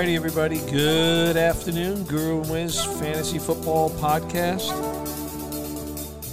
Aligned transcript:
righty, 0.00 0.16
everybody. 0.16 0.58
Good 0.70 1.36
afternoon. 1.36 2.04
Guru 2.04 2.40
and 2.40 2.50
Wiz 2.50 2.82
Fantasy 2.82 3.38
Football 3.38 3.90
Podcast. 3.90 4.70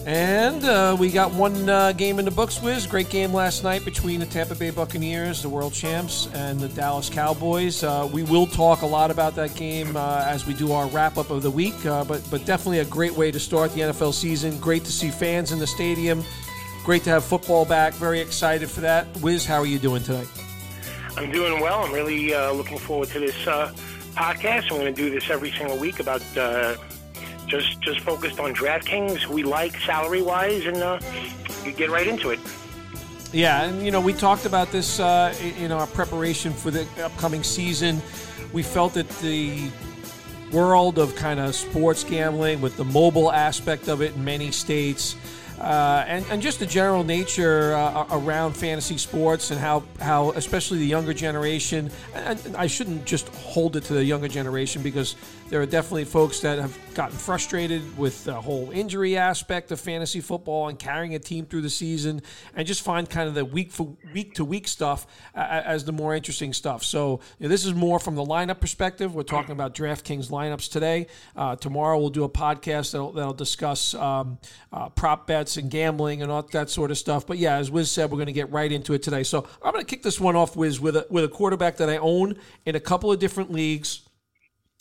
And 0.06 0.64
uh, 0.64 0.96
we 0.98 1.12
got 1.12 1.34
one 1.34 1.68
uh, 1.68 1.92
game 1.92 2.18
in 2.18 2.24
the 2.24 2.32
books, 2.32 2.62
Wiz. 2.62 2.88
Great 2.88 3.10
game 3.10 3.34
last 3.34 3.66
night 3.66 3.84
between 3.84 4.22
the 4.22 4.26
Tampa 4.26 4.56
Bay 4.56 4.70
Buccaneers, 4.70 5.42
the 5.42 5.50
world 5.50 5.74
champs, 5.74 6.30
and 6.34 6.62
the 6.62 6.70
Dallas 6.70 7.10
Cowboys. 7.10 7.84
Uh, 7.84 8.10
we 8.10 8.24
will 8.24 8.48
talk 8.48 8.84
a 8.84 8.86
lot 8.86 9.12
about 9.12 9.36
that 9.36 9.54
game 9.56 9.98
uh, 9.98 10.24
as 10.26 10.48
we 10.48 10.54
do 10.54 10.72
our 10.72 10.88
wrap 10.88 11.18
up 11.18 11.30
of 11.30 11.44
the 11.44 11.52
week, 11.52 11.86
uh, 11.86 12.06
but, 12.06 12.26
but 12.32 12.46
definitely 12.46 12.80
a 12.80 12.86
great 12.86 13.16
way 13.16 13.32
to 13.32 13.40
start 13.40 13.74
the 13.74 13.82
NFL 13.82 14.14
season. 14.14 14.58
Great 14.60 14.86
to 14.86 14.94
see 14.94 15.12
fans 15.12 15.52
in 15.52 15.60
the 15.60 15.68
stadium. 15.68 16.24
Great 16.86 17.04
to 17.04 17.10
have 17.10 17.26
football 17.26 17.66
back. 17.66 17.94
Very 17.96 18.22
excited 18.22 18.70
for 18.72 18.80
that. 18.80 19.08
Wiz, 19.18 19.46
how 19.46 19.58
are 19.58 19.66
you 19.66 19.78
doing 19.78 20.04
tonight? 20.04 20.30
I'm 21.18 21.32
doing 21.32 21.60
well. 21.60 21.84
I'm 21.84 21.92
really 21.92 22.32
uh, 22.32 22.52
looking 22.52 22.78
forward 22.78 23.10
to 23.10 23.20
this 23.20 23.48
uh, 23.48 23.74
podcast. 24.14 24.72
I'm 24.72 24.78
going 24.78 24.86
to 24.86 24.92
do 24.94 25.10
this 25.10 25.32
every 25.32 25.52
single 25.52 25.76
week 25.76 26.00
about 26.00 26.22
uh, 26.38 26.76
just 27.48 27.82
just 27.82 28.02
focused 28.02 28.40
on 28.40 28.54
DraftKings, 28.54 29.26
we 29.26 29.42
like 29.42 29.76
salary 29.78 30.22
wise, 30.22 30.68
and 30.68 30.78
uh, 30.78 31.00
you 31.66 31.72
get 31.72 31.90
right 31.90 32.06
into 32.06 32.30
it. 32.30 32.40
Yeah, 33.34 33.64
and 33.64 33.84
you 33.84 33.90
know 33.90 34.00
we 34.00 34.14
talked 34.14 34.46
about 34.46 34.72
this, 34.72 35.00
uh, 35.00 35.34
know, 35.68 35.80
our 35.80 35.88
preparation 35.88 36.54
for 36.54 36.70
the 36.70 36.88
upcoming 37.04 37.42
season. 37.42 38.00
We 38.54 38.62
felt 38.62 38.94
that 38.94 39.10
the 39.20 39.72
world 40.52 41.00
of 41.00 41.16
kind 41.16 41.40
of 41.40 41.56
sports 41.56 42.04
gambling 42.04 42.62
with 42.62 42.78
the 42.78 42.86
mobile 42.86 43.32
aspect 43.32 43.88
of 43.88 44.04
it 44.04 44.14
in 44.16 44.24
many 44.24 44.52
states 44.52 45.16
uh, 45.60 46.04
and, 46.08 46.26
and 46.30 46.42
just 46.42 46.60
the 46.60 46.66
general 46.66 47.04
nature 47.04 47.74
uh, 47.74 48.06
around 48.12 48.54
fantasy 48.54 48.98
sports 48.98 49.52
and 49.52 49.60
how, 49.60 49.84
how 50.00 50.32
especially 50.32 50.78
the 50.78 50.86
younger 50.86 51.14
generation, 51.14 51.90
and 52.14 52.56
I 52.56 52.68
shouldn't 52.68 53.06
just 53.06 53.28
hold 53.30 53.76
it 53.76 53.84
to 53.86 53.94
the 53.94 54.04
younger 54.04 54.28
generation 54.28 54.84
because 54.84 55.16
there 55.50 55.62
are 55.62 55.66
definitely 55.66 56.04
folks 56.04 56.42
that 56.42 56.60
have 56.60 56.78
gotten 56.94 57.18
frustrated 57.18 57.98
with 57.98 58.26
the 58.26 58.34
whole 58.34 58.70
injury 58.72 59.16
aspect 59.16 59.72
of 59.72 59.80
fantasy 59.80 60.20
football 60.20 60.68
and 60.68 60.78
carrying 60.78 61.16
a 61.16 61.20
team 61.20 61.46
through 61.46 61.62
the 61.62 61.70
season 61.70 62.22
and 62.56 62.68
just 62.68 62.82
find 62.82 63.10
kind 63.10 63.30
of 63.30 63.36
the 63.36 63.46
week 63.46 63.72
for 63.72 63.96
week 64.14 64.34
to 64.34 64.44
week 64.44 64.68
stuff 64.68 65.08
as 65.34 65.86
the 65.86 65.94
more 65.94 66.14
interesting 66.14 66.52
stuff. 66.52 66.84
So 66.84 67.22
you 67.40 67.46
know, 67.46 67.50
this 67.50 67.66
is 67.66 67.74
more 67.74 67.98
from 67.98 68.16
the 68.16 68.26
lineup 68.26 68.60
perspective. 68.60 69.16
We're 69.16 69.24
talking 69.24 69.52
about 69.52 69.74
DraftKings 69.74 70.30
lineups 70.30 70.70
today. 70.70 71.08
Uh, 71.36 71.56
tomorrow 71.56 71.98
we'll 71.98 72.10
do 72.10 72.26
a 72.26 72.30
podcast 72.30 72.92
that'll, 72.92 73.14
that'll 73.14 73.34
discuss 73.34 73.94
um, 73.94 74.40
uh, 74.74 74.90
prop 74.90 75.28
bets 75.28 75.56
and 75.56 75.72
gambling 75.72 76.22
and 76.22 76.30
all 76.30 76.42
that 76.42 76.70
sort 76.70 76.92
of 76.92 76.98
stuff. 76.98 77.26
But 77.26 77.38
yeah, 77.38 77.56
as 77.56 77.72
Wiz 77.72 77.90
said, 77.90 78.12
we're 78.12 78.18
going 78.18 78.28
to 78.28 78.34
get 78.34 78.52
right 78.52 78.72
into 78.72 78.94
it 78.94 79.02
today. 79.02 79.24
So 79.24 79.48
I'm 79.64 79.72
going 79.72 79.86
to 79.86 79.90
kick 79.90 80.04
this 80.04 80.20
one 80.20 80.36
off, 80.36 80.58
Wiz, 80.58 80.82
with 80.82 80.98
a, 80.98 81.08
with 81.10 81.24
a 81.24 81.30
quarterback 81.30 81.78
that 81.78 81.90
I 81.90 81.98
own 81.98 82.36
in 82.66 82.76
a 82.76 82.82
couple 82.82 83.12
of 83.14 83.20
different 83.20 83.52
leagues 83.52 84.02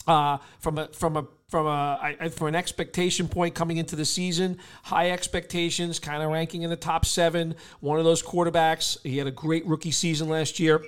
uh, 0.07 0.37
from 0.59 0.77
a 0.77 0.87
from 0.89 1.17
a 1.17 1.27
from 1.49 1.65
a 1.65 2.29
from 2.29 2.47
an 2.47 2.55
expectation 2.55 3.27
point 3.27 3.55
coming 3.55 3.77
into 3.77 3.95
the 3.95 4.05
season, 4.05 4.57
high 4.83 5.11
expectations, 5.11 5.99
kind 5.99 6.23
of 6.23 6.29
ranking 6.29 6.63
in 6.63 6.69
the 6.69 6.75
top 6.75 7.05
seven. 7.05 7.55
One 7.79 7.99
of 7.99 8.05
those 8.05 8.23
quarterbacks. 8.23 8.97
He 9.03 9.17
had 9.17 9.27
a 9.27 9.31
great 9.31 9.65
rookie 9.65 9.91
season 9.91 10.29
last 10.29 10.59
year, 10.59 10.83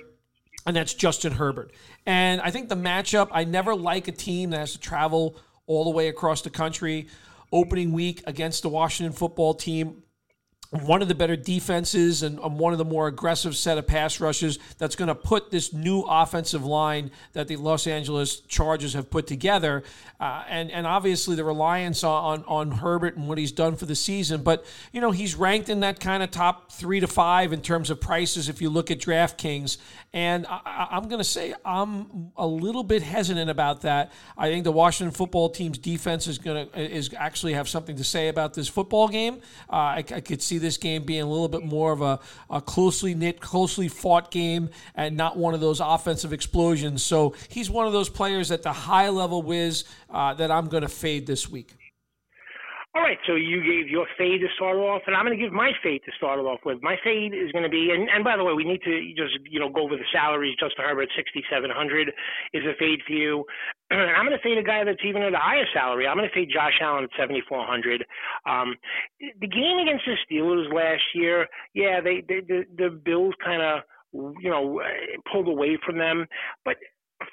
and 0.66 0.76
that's 0.76 0.94
Justin 0.94 1.32
Herbert. 1.32 1.72
And 2.06 2.40
I 2.40 2.50
think 2.50 2.68
the 2.68 2.76
matchup. 2.76 3.28
I 3.32 3.44
never 3.44 3.74
like 3.74 4.08
a 4.08 4.12
team 4.12 4.50
that 4.50 4.58
has 4.58 4.72
to 4.72 4.80
travel 4.80 5.36
all 5.66 5.84
the 5.84 5.90
way 5.90 6.08
across 6.08 6.42
the 6.42 6.50
country. 6.50 7.08
Opening 7.52 7.92
week 7.92 8.22
against 8.28 8.62
the 8.62 8.68
Washington 8.68 9.12
football 9.12 9.54
team 9.54 10.04
one 10.70 11.02
of 11.02 11.08
the 11.08 11.16
better 11.16 11.34
defenses 11.34 12.22
and 12.22 12.38
one 12.38 12.72
of 12.72 12.78
the 12.78 12.84
more 12.84 13.08
aggressive 13.08 13.56
set 13.56 13.76
of 13.76 13.88
pass 13.88 14.20
rushes 14.20 14.60
that's 14.78 14.94
going 14.94 15.08
to 15.08 15.16
put 15.16 15.50
this 15.50 15.72
new 15.72 16.02
offensive 16.02 16.64
line 16.64 17.10
that 17.32 17.48
the 17.48 17.56
Los 17.56 17.88
Angeles 17.88 18.38
Chargers 18.42 18.94
have 18.94 19.10
put 19.10 19.26
together. 19.26 19.82
Uh, 20.20 20.44
and, 20.48 20.70
and 20.70 20.86
obviously 20.86 21.34
the 21.34 21.42
reliance 21.42 22.04
on, 22.04 22.44
on 22.46 22.70
Herbert 22.70 23.16
and 23.16 23.26
what 23.26 23.36
he's 23.36 23.50
done 23.50 23.74
for 23.74 23.86
the 23.86 23.96
season. 23.96 24.44
But, 24.44 24.64
you 24.92 25.00
know, 25.00 25.10
he's 25.10 25.34
ranked 25.34 25.68
in 25.68 25.80
that 25.80 25.98
kind 25.98 26.22
of 26.22 26.30
top 26.30 26.70
three 26.70 27.00
to 27.00 27.08
five 27.08 27.52
in 27.52 27.62
terms 27.62 27.90
of 27.90 28.00
prices 28.00 28.48
if 28.48 28.62
you 28.62 28.70
look 28.70 28.92
at 28.92 28.98
DraftKings. 28.98 29.76
And 30.12 30.46
I, 30.48 30.88
am 30.92 31.08
going 31.08 31.18
to 31.18 31.24
say 31.24 31.52
I'm 31.64 32.30
a 32.36 32.46
little 32.46 32.84
bit 32.84 33.02
hesitant 33.02 33.50
about 33.50 33.82
that. 33.82 34.12
I 34.38 34.48
think 34.48 34.64
the 34.64 34.72
Washington 34.72 35.12
football 35.12 35.50
team's 35.50 35.78
defense 35.78 36.28
is 36.28 36.38
going 36.38 36.68
to 36.68 36.80
is 36.80 37.10
actually 37.16 37.54
have 37.54 37.68
something 37.68 37.96
to 37.96 38.04
say 38.04 38.28
about 38.28 38.54
this 38.54 38.68
football 38.68 39.08
game. 39.08 39.40
Uh, 39.68 39.76
I, 39.76 40.04
I 40.14 40.20
could 40.20 40.42
see 40.42 40.59
this 40.60 40.76
game 40.76 41.04
being 41.04 41.22
a 41.22 41.28
little 41.28 41.48
bit 41.48 41.64
more 41.64 41.92
of 41.92 42.02
a, 42.02 42.18
a 42.48 42.60
closely 42.60 43.14
knit, 43.14 43.40
closely 43.40 43.88
fought 43.88 44.30
game 44.30 44.70
and 44.94 45.16
not 45.16 45.36
one 45.36 45.54
of 45.54 45.60
those 45.60 45.80
offensive 45.80 46.32
explosions. 46.32 47.02
So 47.02 47.34
he's 47.48 47.70
one 47.70 47.86
of 47.86 47.92
those 47.92 48.08
players 48.08 48.50
at 48.50 48.62
the 48.62 48.72
high 48.72 49.08
level 49.08 49.42
Wiz 49.42 49.84
uh, 50.10 50.34
that 50.34 50.50
I'm 50.50 50.68
going 50.68 50.82
to 50.82 50.88
fade 50.88 51.26
this 51.26 51.48
week. 51.48 51.74
All 52.92 53.02
right, 53.02 53.18
so 53.24 53.36
you 53.36 53.62
gave 53.62 53.88
your 53.88 54.04
fade 54.18 54.40
to 54.40 54.48
start 54.56 54.76
off, 54.76 55.02
and 55.06 55.14
I'm 55.14 55.24
going 55.24 55.38
to 55.38 55.42
give 55.42 55.52
my 55.52 55.70
fade 55.80 56.02
to 56.06 56.12
start 56.16 56.40
off 56.40 56.58
with. 56.66 56.82
My 56.82 56.96
fade 57.04 57.32
is 57.32 57.52
going 57.52 57.62
to 57.62 57.70
be, 57.70 57.90
and, 57.94 58.08
and 58.10 58.24
by 58.24 58.36
the 58.36 58.42
way, 58.42 58.52
we 58.52 58.64
need 58.64 58.82
to 58.82 59.14
just 59.14 59.38
you 59.48 59.60
know 59.60 59.68
go 59.68 59.82
over 59.82 59.94
the 59.94 60.10
salaries. 60.12 60.56
Justin 60.58 60.84
Herbert, 60.84 61.08
6,700 61.14 62.12
is 62.52 62.64
a 62.66 62.74
fade 62.80 62.98
for 63.06 63.12
you. 63.12 63.44
I'm 63.96 64.26
going 64.26 64.38
to 64.38 64.48
say 64.48 64.54
the 64.54 64.62
guy 64.62 64.84
that's 64.84 65.04
even 65.04 65.22
at 65.22 65.34
a 65.34 65.38
higher 65.38 65.66
salary. 65.74 66.06
I'm 66.06 66.16
going 66.16 66.28
to 66.28 66.34
say 66.38 66.46
Josh 66.46 66.78
Allen 66.80 67.04
at 67.04 67.10
7,400. 67.18 68.04
Um, 68.48 68.76
the 69.40 69.48
game 69.48 69.78
against 69.78 70.04
the 70.06 70.16
Steelers 70.24 70.72
last 70.72 71.02
year, 71.14 71.46
yeah, 71.74 72.00
they, 72.00 72.22
they 72.28 72.40
the 72.40 72.64
the 72.76 72.90
Bills 72.90 73.34
kind 73.44 73.62
of 73.62 73.80
you 74.12 74.50
know 74.50 74.80
pulled 75.32 75.48
away 75.48 75.78
from 75.84 75.98
them, 75.98 76.26
but 76.64 76.76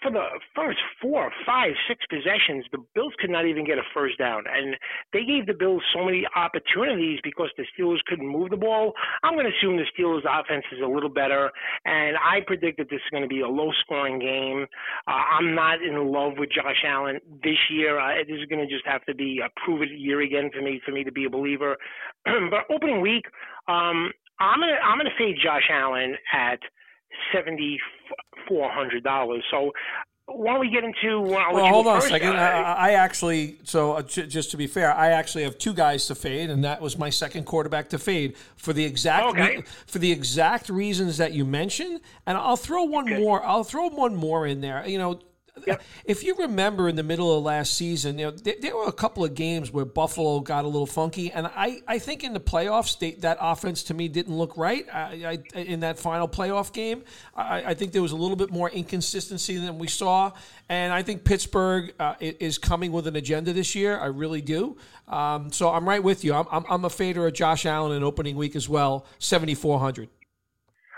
for 0.01 0.11
the 0.11 0.25
first 0.55 0.79
four, 1.01 1.31
five, 1.45 1.71
six 1.87 2.03
possessions, 2.09 2.65
the 2.71 2.83
Bills 2.93 3.13
could 3.19 3.29
not 3.29 3.45
even 3.45 3.65
get 3.65 3.77
a 3.77 3.83
first 3.93 4.17
down. 4.17 4.43
And 4.47 4.75
they 5.13 5.23
gave 5.23 5.45
the 5.45 5.53
Bills 5.53 5.81
so 5.93 6.03
many 6.03 6.25
opportunities 6.35 7.19
because 7.23 7.49
the 7.57 7.65
Steelers 7.73 8.03
couldn't 8.07 8.27
move 8.27 8.49
the 8.49 8.57
ball. 8.57 8.93
I'm 9.23 9.33
going 9.33 9.45
to 9.45 9.51
assume 9.57 9.77
the 9.77 9.85
Steelers' 9.97 10.23
offense 10.27 10.65
is 10.71 10.79
a 10.83 10.87
little 10.87 11.09
better. 11.09 11.51
And 11.85 12.17
I 12.17 12.39
predict 12.45 12.77
that 12.79 12.89
this 12.89 12.97
is 12.99 13.11
going 13.11 13.23
to 13.23 13.29
be 13.29 13.41
a 13.41 13.47
low 13.47 13.71
scoring 13.81 14.19
game. 14.19 14.65
Uh, 15.07 15.11
I'm 15.11 15.55
not 15.55 15.81
in 15.81 16.11
love 16.11 16.33
with 16.37 16.49
Josh 16.51 16.83
Allen 16.85 17.19
this 17.43 17.57
year. 17.69 17.99
Uh, 17.99 18.23
this 18.27 18.37
is 18.39 18.45
going 18.45 18.65
to 18.65 18.71
just 18.71 18.85
have 18.85 19.03
to 19.05 19.15
be 19.15 19.39
a 19.43 19.49
prove 19.63 19.81
it 19.81 19.89
year 19.91 20.21
again 20.21 20.49
for 20.53 20.61
me, 20.61 20.81
for 20.85 20.91
me 20.91 21.03
to 21.03 21.11
be 21.11 21.25
a 21.25 21.29
believer. 21.29 21.77
but 22.25 22.73
opening 22.73 23.01
week, 23.01 23.25
um, 23.67 24.11
I'm 24.39 24.59
going 24.59 24.73
to, 24.73 24.79
I'm 24.83 24.97
going 24.97 25.09
to 25.09 25.17
fade 25.17 25.37
Josh 25.41 25.69
Allen 25.71 26.15
at– 26.33 26.59
seventy 27.33 27.79
four 28.47 28.69
hundred 28.71 29.03
dollars. 29.03 29.43
So 29.51 29.71
why 30.27 30.51
don't 30.51 30.59
we 30.59 30.69
get 30.69 30.83
into? 30.83 31.23
Uh, 31.33 31.53
well, 31.53 31.67
hold 31.67 31.87
on 31.87 31.99
a 31.99 32.01
second. 32.01 32.35
I, 32.35 32.61
I, 32.61 32.91
actually, 32.91 33.59
so 33.63 33.93
uh, 33.93 34.01
j- 34.01 34.27
just 34.27 34.51
to 34.51 34.57
be 34.57 34.67
fair, 34.67 34.93
I 34.93 35.11
actually 35.11 35.43
have 35.45 35.57
two 35.57 35.73
guys 35.73 36.05
to 36.07 36.15
fade, 36.15 36.49
and 36.49 36.65
that 36.65 36.81
was 36.81 36.97
my 36.97 37.09
second 37.09 37.45
quarterback 37.45 37.87
to 37.89 37.97
fade 37.97 38.35
for 38.57 38.73
the 38.73 38.83
exact 38.83 39.27
okay. 39.27 39.57
re- 39.57 39.63
for 39.85 39.99
the 39.99 40.11
exact 40.11 40.69
reasons 40.69 41.15
that 41.17 41.31
you 41.31 41.45
mentioned. 41.45 42.01
And 42.25 42.37
I'll 42.37 42.57
throw 42.57 42.83
one 42.83 43.05
okay. 43.05 43.21
more. 43.21 43.41
I'll 43.45 43.63
throw 43.63 43.87
one 43.87 44.15
more 44.15 44.45
in 44.45 44.59
there. 44.59 44.85
You 44.85 44.97
know, 44.97 45.19
Yep. 45.67 45.83
If 46.05 46.23
you 46.23 46.35
remember 46.35 46.87
in 46.87 46.95
the 46.95 47.03
middle 47.03 47.37
of 47.37 47.43
last 47.43 47.73
season, 47.73 48.17
you 48.17 48.27
know, 48.27 48.31
there, 48.31 48.55
there, 48.61 48.75
were 48.75 48.87
a 48.87 48.93
couple 48.93 49.25
of 49.25 49.35
games 49.35 49.71
where 49.71 49.83
Buffalo 49.83 50.39
got 50.39 50.63
a 50.63 50.67
little 50.67 50.87
funky, 50.87 51.31
and 51.31 51.45
I, 51.47 51.81
I 51.87 51.99
think 51.99 52.23
in 52.23 52.33
the 52.33 52.39
playoffs, 52.39 52.97
they, 52.97 53.11
that 53.15 53.37
offense 53.41 53.83
to 53.83 53.93
me 53.93 54.07
didn't 54.07 54.37
look 54.37 54.55
right. 54.55 54.85
I, 54.91 55.39
I, 55.53 55.59
in 55.59 55.81
that 55.81 55.99
final 55.99 56.27
playoff 56.27 56.71
game, 56.71 57.03
I, 57.35 57.63
I, 57.65 57.73
think 57.73 57.91
there 57.91 58.01
was 58.01 58.13
a 58.13 58.15
little 58.15 58.37
bit 58.37 58.49
more 58.49 58.69
inconsistency 58.69 59.57
than 59.57 59.77
we 59.77 59.87
saw, 59.87 60.31
and 60.69 60.93
I 60.93 61.03
think 61.03 61.25
Pittsburgh 61.25 61.93
uh, 61.99 62.15
is 62.19 62.57
coming 62.57 62.93
with 62.93 63.05
an 63.07 63.17
agenda 63.17 63.51
this 63.51 63.75
year. 63.75 63.99
I 63.99 64.05
really 64.05 64.41
do. 64.41 64.77
Um, 65.09 65.51
so 65.51 65.69
I'm 65.69 65.87
right 65.87 66.01
with 66.01 66.23
you. 66.23 66.33
I'm, 66.33 66.45
I'm, 66.49 66.65
I'm 66.69 66.85
a 66.85 66.89
fader 66.89 67.27
of 67.27 67.33
Josh 67.33 67.65
Allen 67.65 67.95
in 67.95 68.03
opening 68.03 68.37
week 68.37 68.55
as 68.55 68.69
well, 68.69 69.05
7,400. 69.19 70.07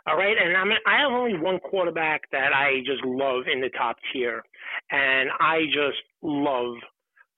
All 0.10 0.18
right, 0.18 0.36
and 0.42 0.58
I'm 0.58 0.72
I 0.88 1.02
have 1.02 1.12
only 1.12 1.38
one 1.38 1.60
quarterback 1.60 2.32
that 2.32 2.52
I 2.52 2.80
just 2.84 3.04
love 3.06 3.44
in 3.52 3.62
the 3.62 3.70
top 3.70 3.98
tier, 4.12 4.44
and 4.92 5.30
I 5.40 5.66
just 5.68 6.00
love 6.22 6.76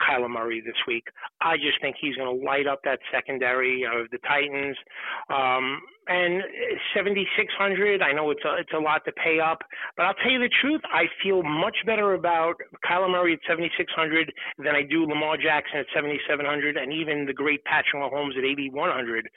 Kyler 0.01 0.30
Murray 0.30 0.62
this 0.62 0.75
week. 0.88 1.06
I 1.42 1.57
just 1.57 1.80
think 1.81 1.95
he's 2.00 2.15
going 2.15 2.39
to 2.39 2.45
light 2.45 2.68
up 2.68 2.81
that 2.83 3.00
secondary 3.12 3.83
of 3.83 4.09
the 4.12 4.18
Titans. 4.27 4.77
Um, 5.30 5.81
and 6.07 6.44
7600 6.95 8.01
I 8.01 8.12
know 8.12 8.31
it's 8.31 8.44
a, 8.44 8.56
it's 8.59 8.74
a 8.74 8.80
lot 8.80 9.06
to 9.06 9.12
pay 9.12 9.39
up, 9.39 9.59
but 9.95 10.03
I'll 10.03 10.15
tell 10.15 10.31
you 10.31 10.39
the 10.39 10.50
truth, 10.62 10.81
I 10.92 11.06
feel 11.24 11.44
much 11.44 11.77
better 11.86 12.13
about 12.13 12.56
Kyler 12.89 13.09
Murray 13.09 13.33
at 13.33 13.39
7600 13.48 14.33
than 14.57 14.75
I 14.75 14.81
do 14.81 15.06
Lamar 15.06 15.38
Jackson 15.38 15.80
at 15.80 15.86
7700 15.94 16.75
and 16.77 16.92
even 16.92 17.25
the 17.25 17.33
great 17.33 17.63
Patrick 17.65 18.01
Mahomes 18.01 18.38
at 18.38 18.44
8100. 18.44 19.30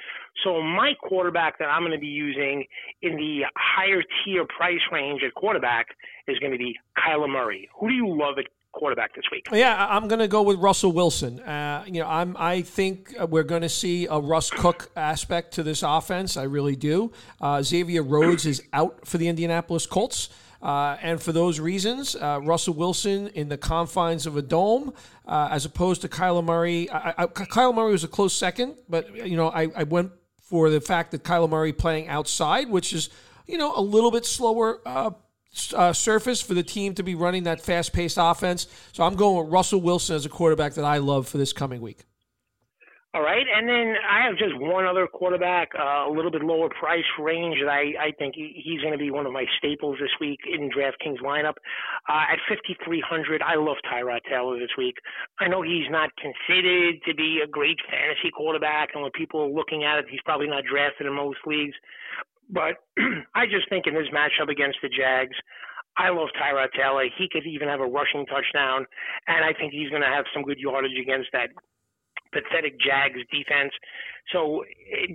So 0.43 0.63
my 0.63 0.95
quarterback 1.03 1.59
that 1.59 1.67
I'm 1.67 1.83
going 1.83 1.93
to 1.93 1.99
be 1.99 2.07
using 2.07 2.65
in 3.03 3.17
the 3.17 3.43
higher 3.57 4.03
tier 4.25 4.45
price 4.47 4.81
range 4.91 5.23
at 5.23 5.35
quarterback 5.35 5.89
is 6.27 6.39
going 6.39 6.53
to 6.53 6.59
be 6.59 6.77
Kyler 6.97 7.29
Murray. 7.29 7.69
Who 7.79 7.89
do 7.89 7.95
you 7.95 8.09
love 8.09 8.39
at 8.39 8.47
quarterback 8.75 9.15
this 9.15 9.25
week. 9.33 9.47
Yeah, 9.53 9.87
I'm 9.89 10.09
going 10.09 10.19
to 10.19 10.29
go 10.29 10.43
with 10.43 10.59
Russell 10.59 10.93
Wilson. 10.93 11.41
Uh, 11.41 11.85
you 11.87 12.01
know, 12.01 12.09
I'm 12.09 12.37
I 12.39 12.63
think 12.63 13.15
we're 13.29 13.45
going 13.45 13.63
to 13.63 13.69
see 13.69 14.07
a 14.07 14.19
Russ 14.19 14.51
Cook 14.51 14.91
aspect 14.97 15.55
to 15.55 15.63
this 15.63 15.83
offense. 15.83 16.37
I 16.37 16.43
really 16.43 16.77
do. 16.77 17.13
Uh, 17.41 17.63
Xavier 17.63 18.03
Rhodes 18.03 18.47
is 18.47 18.63
out 18.73 19.07
for 19.07 19.19
the 19.19 19.29
Indianapolis 19.29 19.87
Colts. 19.87 20.29
Uh, 20.61 20.97
and 21.03 21.23
for 21.23 21.31
those 21.31 21.61
reasons, 21.61 22.17
uh, 22.17 22.41
Russell 22.43 22.73
Wilson 22.73 23.29
in 23.29 23.51
the 23.51 23.59
confines 23.59 24.27
of 24.27 24.39
a 24.39 24.43
dome, 24.43 24.95
uh, 25.27 25.49
as 25.51 25.67
opposed 25.67 26.01
to 26.03 26.09
Kyler 26.09 26.43
Murray. 26.43 26.91
I, 26.91 27.15
I, 27.19 27.27
Kyler 27.27 27.75
Murray 27.75 27.93
was 27.93 28.03
a 28.03 28.09
close 28.09 28.35
second, 28.35 28.77
but 28.89 29.15
you 29.15 29.37
know 29.37 29.49
I, 29.49 29.69
I 29.77 29.83
went 29.83 30.13
for 30.41 30.71
the 30.71 30.81
fact 30.81 31.11
that 31.11 31.23
Kyler 31.23 31.51
Murray 31.51 31.75
playing 31.75 32.09
outside, 32.09 32.71
which 32.71 32.95
is 32.95 33.11
you 33.47 33.59
know 33.59 33.77
a 33.77 33.81
little 33.83 34.11
bit 34.11 34.25
slower 34.25 34.81
uh, 35.75 35.93
surface 35.93 36.41
for 36.41 36.55
the 36.55 36.63
team 36.63 36.95
to 36.95 37.03
be 37.03 37.15
running 37.15 37.45
that 37.45 37.61
fast 37.61 37.93
paced 37.93 38.19
offense. 38.21 38.67
So 38.93 39.05
I'm 39.05 39.15
going 39.15 39.45
with 39.45 39.53
Russell 39.53 39.81
Wilson 39.81 40.17
as 40.17 40.27
a 40.27 40.29
quarterback 40.29 40.75
that 40.75 40.85
I 40.85 40.99
love 40.99 41.29
for 41.29 41.39
this 41.39 41.53
coming 41.53 41.81
week. 41.81 42.05
All 43.15 43.23
right, 43.23 43.47
and 43.47 43.69
then 43.69 43.95
I 44.11 44.27
have 44.27 44.37
just 44.37 44.59
one 44.59 44.87
other 44.87 45.07
quarterback, 45.07 45.71
uh, 45.79 46.11
a 46.11 46.13
little 46.13 46.33
bit 46.33 46.43
lower 46.43 46.69
price 46.69 47.07
range 47.17 47.63
that 47.63 47.71
I, 47.71 48.11
I 48.11 48.11
think 48.19 48.35
he, 48.35 48.59
he's 48.59 48.81
going 48.81 48.91
to 48.91 48.99
be 48.99 49.13
one 49.13 49.25
of 49.25 49.33
my 49.33 49.45
staples 49.57 49.99
this 50.01 50.11
week 50.21 50.41
in 50.51 50.69
DraftKings 50.69 51.23
lineup. 51.23 51.55
Uh, 52.11 52.27
at 52.35 52.43
5,300, 52.51 53.41
I 53.41 53.55
love 53.55 53.77
Tyrod 53.87 54.19
Taylor 54.29 54.59
this 54.59 54.75
week. 54.77 54.97
I 55.39 55.47
know 55.47 55.63
he's 55.63 55.87
not 55.91 56.11
considered 56.19 57.07
to 57.07 57.15
be 57.15 57.39
a 57.39 57.47
great 57.47 57.79
fantasy 57.89 58.35
quarterback, 58.35 58.89
and 58.95 59.05
when 59.05 59.13
people 59.13 59.43
are 59.43 59.49
looking 59.49 59.85
at 59.85 60.01
it, 60.01 60.07
he's 60.11 60.23
probably 60.25 60.49
not 60.49 60.65
drafted 60.67 61.07
in 61.07 61.15
most 61.15 61.39
leagues. 61.47 61.77
But 62.55 62.79
I 63.35 63.47
just 63.51 63.69
think 63.69 63.87
in 63.87 63.95
this 63.95 64.07
matchup 64.15 64.49
against 64.49 64.79
the 64.81 64.89
Jags, 64.89 65.37
I 65.99 66.11
love 66.11 66.29
Tyrod 66.39 66.73
Taylor. 66.73 67.05
He 67.19 67.29
could 67.31 67.47
even 67.47 67.69
have 67.69 67.81
a 67.81 67.87
rushing 67.87 68.25
touchdown, 68.27 68.87
and 69.27 69.45
I 69.45 69.53
think 69.53 69.73
he's 69.73 69.91
going 69.91 70.03
to 70.03 70.09
have 70.09 70.25
some 70.33 70.43
good 70.43 70.59
yardage 70.59 70.99
against 71.01 71.31
that 71.33 71.51
pathetic 72.33 72.79
Jags 72.81 73.19
defense. 73.31 73.73
So 74.33 74.65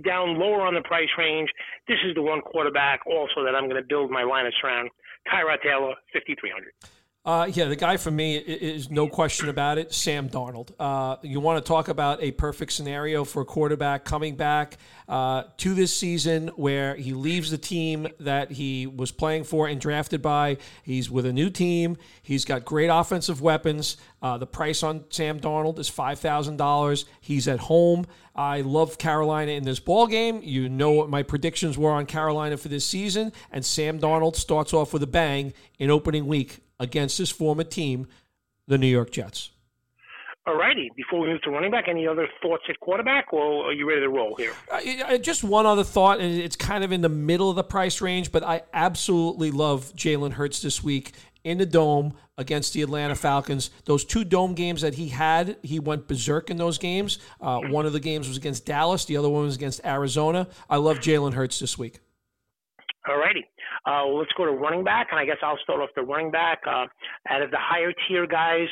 down 0.04 0.38
lower 0.38 0.62
on 0.62 0.74
the 0.74 0.80
price 0.82 1.08
range, 1.18 1.50
this 1.88 1.98
is 2.06 2.14
the 2.14 2.22
one 2.22 2.40
quarterback 2.40 3.00
also 3.06 3.44
that 3.44 3.54
I'm 3.54 3.68
going 3.68 3.80
to 3.80 3.86
build 3.86 4.10
my 4.10 4.22
lineups 4.22 4.60
around. 4.64 4.90
Tyrod 5.28 5.60
Taylor, 5.62 5.94
5,300. 6.12 6.72
Uh, 7.22 7.46
yeah, 7.52 7.66
the 7.66 7.76
guy 7.76 7.98
for 7.98 8.10
me 8.10 8.36
is 8.36 8.90
no 8.90 9.06
question 9.06 9.50
about 9.50 9.76
it, 9.76 9.92
Sam 9.92 10.30
Darnold. 10.30 10.72
Uh, 10.78 11.16
you 11.20 11.38
want 11.38 11.62
to 11.62 11.68
talk 11.68 11.88
about 11.88 12.22
a 12.22 12.30
perfect 12.32 12.72
scenario 12.72 13.24
for 13.24 13.42
a 13.42 13.44
quarterback 13.44 14.06
coming 14.06 14.36
back 14.36 14.78
uh, 15.06 15.42
to 15.58 15.74
this 15.74 15.94
season 15.94 16.48
where 16.56 16.94
he 16.94 17.12
leaves 17.12 17.50
the 17.50 17.58
team 17.58 18.08
that 18.20 18.52
he 18.52 18.86
was 18.86 19.12
playing 19.12 19.44
for 19.44 19.68
and 19.68 19.78
drafted 19.78 20.22
by. 20.22 20.56
He's 20.82 21.10
with 21.10 21.26
a 21.26 21.32
new 21.32 21.50
team. 21.50 21.98
He's 22.22 22.46
got 22.46 22.64
great 22.64 22.88
offensive 22.88 23.42
weapons. 23.42 23.98
Uh, 24.22 24.38
the 24.38 24.46
price 24.46 24.82
on 24.82 25.04
Sam 25.10 25.38
Darnold 25.40 25.78
is 25.78 25.90
$5,000. 25.90 27.04
He's 27.20 27.46
at 27.46 27.58
home. 27.58 28.06
I 28.34 28.62
love 28.62 28.96
Carolina 28.96 29.52
in 29.52 29.64
this 29.64 29.78
ball 29.78 30.06
game. 30.06 30.40
You 30.42 30.70
know 30.70 30.92
what 30.92 31.10
my 31.10 31.22
predictions 31.22 31.76
were 31.76 31.90
on 31.90 32.06
Carolina 32.06 32.56
for 32.56 32.68
this 32.68 32.86
season, 32.86 33.32
and 33.52 33.62
Sam 33.62 34.00
Darnold 34.00 34.36
starts 34.36 34.72
off 34.72 34.94
with 34.94 35.02
a 35.02 35.06
bang 35.06 35.52
in 35.78 35.90
opening 35.90 36.26
week 36.26 36.60
against 36.80 37.18
his 37.18 37.30
former 37.30 37.62
team, 37.62 38.08
the 38.66 38.78
New 38.78 38.88
York 38.88 39.12
Jets. 39.12 39.50
All 40.46 40.56
righty. 40.56 40.90
Before 40.96 41.20
we 41.20 41.28
move 41.28 41.42
to 41.42 41.50
running 41.50 41.70
back, 41.70 41.84
any 41.86 42.08
other 42.08 42.26
thoughts 42.42 42.64
at 42.68 42.80
quarterback, 42.80 43.32
or 43.32 43.66
are 43.66 43.72
you 43.72 43.86
ready 43.86 44.00
to 44.00 44.08
roll 44.08 44.34
here? 44.36 44.54
Uh, 44.72 45.18
just 45.18 45.44
one 45.44 45.66
other 45.66 45.84
thought, 45.84 46.18
and 46.18 46.40
it's 46.40 46.56
kind 46.56 46.82
of 46.82 46.90
in 46.90 47.02
the 47.02 47.10
middle 47.10 47.50
of 47.50 47.56
the 47.56 47.62
price 47.62 48.00
range, 48.00 48.32
but 48.32 48.42
I 48.42 48.62
absolutely 48.72 49.50
love 49.50 49.92
Jalen 49.94 50.32
Hurts 50.32 50.62
this 50.62 50.82
week 50.82 51.12
in 51.44 51.58
the 51.58 51.66
dome 51.66 52.14
against 52.38 52.72
the 52.72 52.80
Atlanta 52.80 53.14
Falcons. 53.14 53.70
Those 53.84 54.04
two 54.04 54.24
dome 54.24 54.54
games 54.54 54.80
that 54.80 54.94
he 54.94 55.08
had, 55.08 55.58
he 55.62 55.78
went 55.78 56.08
berserk 56.08 56.50
in 56.50 56.56
those 56.56 56.78
games. 56.78 57.18
Uh, 57.40 57.60
one 57.68 57.84
of 57.84 57.92
the 57.92 58.00
games 58.00 58.26
was 58.26 58.38
against 58.38 58.64
Dallas, 58.64 59.04
the 59.04 59.18
other 59.18 59.28
one 59.28 59.44
was 59.44 59.56
against 59.56 59.84
Arizona. 59.84 60.48
I 60.70 60.76
love 60.76 60.98
Jalen 61.00 61.34
Hurts 61.34 61.60
this 61.60 61.76
week. 61.76 62.00
All 63.08 63.18
righty. 63.18 63.46
Uh, 63.86 64.06
let's 64.06 64.32
go 64.36 64.44
to 64.44 64.52
running 64.52 64.84
back, 64.84 65.08
and 65.10 65.18
I 65.18 65.24
guess 65.24 65.38
I'll 65.42 65.58
start 65.62 65.80
off 65.80 65.90
the 65.96 66.02
running 66.02 66.30
back. 66.30 66.60
Uh, 66.66 66.86
out 67.28 67.42
of 67.42 67.50
the 67.50 67.58
higher 67.58 67.92
tier 68.08 68.26
guys, 68.26 68.68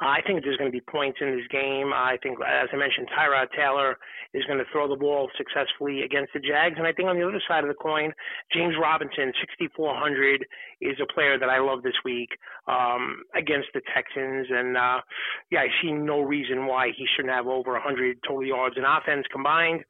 I 0.00 0.20
think 0.26 0.44
there's 0.44 0.56
going 0.56 0.70
to 0.70 0.76
be 0.76 0.84
points 0.90 1.18
in 1.20 1.34
this 1.36 1.46
game. 1.50 1.92
I 1.92 2.18
think, 2.22 2.38
as 2.40 2.68
I 2.72 2.76
mentioned, 2.76 3.08
Tyrod 3.08 3.48
Taylor 3.56 3.98
is 4.32 4.44
going 4.44 4.58
to 4.58 4.64
throw 4.70 4.88
the 4.88 4.96
ball 4.96 5.28
successfully 5.36 6.02
against 6.02 6.32
the 6.32 6.40
Jags. 6.40 6.76
And 6.78 6.86
I 6.86 6.92
think 6.92 7.08
on 7.08 7.18
the 7.18 7.26
other 7.26 7.42
side 7.48 7.64
of 7.64 7.68
the 7.68 7.74
coin, 7.74 8.12
James 8.52 8.74
Robinson, 8.80 9.32
6,400, 9.58 10.46
is 10.80 10.96
a 11.02 11.12
player 11.12 11.38
that 11.38 11.48
I 11.48 11.58
love 11.58 11.82
this 11.82 11.98
week 12.04 12.30
um, 12.68 13.22
against 13.34 13.68
the 13.74 13.80
Texans. 13.94 14.46
And 14.50 14.76
uh, 14.76 15.00
yeah, 15.50 15.60
I 15.60 15.68
see 15.82 15.92
no 15.92 16.20
reason 16.20 16.66
why 16.66 16.92
he 16.96 17.06
shouldn't 17.16 17.34
have 17.34 17.46
over 17.46 17.72
100 17.72 18.18
total 18.22 18.44
yards 18.44 18.76
in 18.76 18.84
offense 18.84 19.26
combined 19.32 19.82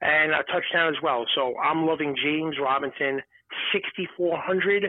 and 0.00 0.32
a 0.32 0.42
touchdown 0.50 0.88
as 0.88 1.00
well. 1.02 1.24
So 1.34 1.54
I'm 1.58 1.86
loving 1.86 2.16
James 2.22 2.56
Robinson, 2.60 3.22
6,400. 3.72 4.82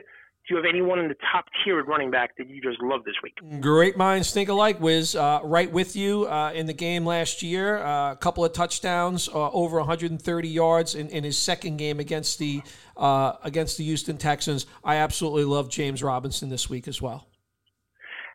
Do 0.46 0.56
you 0.56 0.58
have 0.58 0.66
anyone 0.68 1.00
in 1.00 1.08
the 1.08 1.16
top 1.32 1.46
tier 1.64 1.80
at 1.80 1.88
running 1.88 2.12
back 2.12 2.36
that 2.38 2.50
you 2.50 2.62
just 2.62 2.82
love 2.82 3.06
this 3.06 3.16
week? 3.24 3.62
Great 3.62 3.96
minds 3.96 4.34
think 4.34 4.50
alike, 4.50 4.82
Wiz. 4.82 5.16
Uh, 5.16 5.40
right 5.42 5.72
with 5.72 5.96
you 5.96 6.26
uh, 6.28 6.52
in 6.54 6.66
the 6.66 6.74
game 6.74 7.06
last 7.06 7.42
year. 7.42 7.78
Uh, 7.78 8.12
a 8.12 8.18
couple 8.18 8.44
of 8.44 8.52
touchdowns, 8.52 9.30
uh, 9.30 9.52
over 9.52 9.78
130 9.78 10.50
yards 10.50 10.96
in, 10.96 11.08
in 11.10 11.24
his 11.24 11.38
second 11.38 11.78
game 11.78 12.02
against 12.02 12.40
the 12.40 12.62
uh, 12.98 13.34
against 13.44 13.78
the 13.78 13.86
Houston 13.86 14.18
Texans. 14.18 14.66
I 14.84 14.98
absolutely 14.98 15.46
love 15.46 15.70
James 15.70 16.04
Robinson 16.04 16.50
this 16.50 16.70
week 16.70 16.90
as 16.90 17.02
well. 17.02 17.26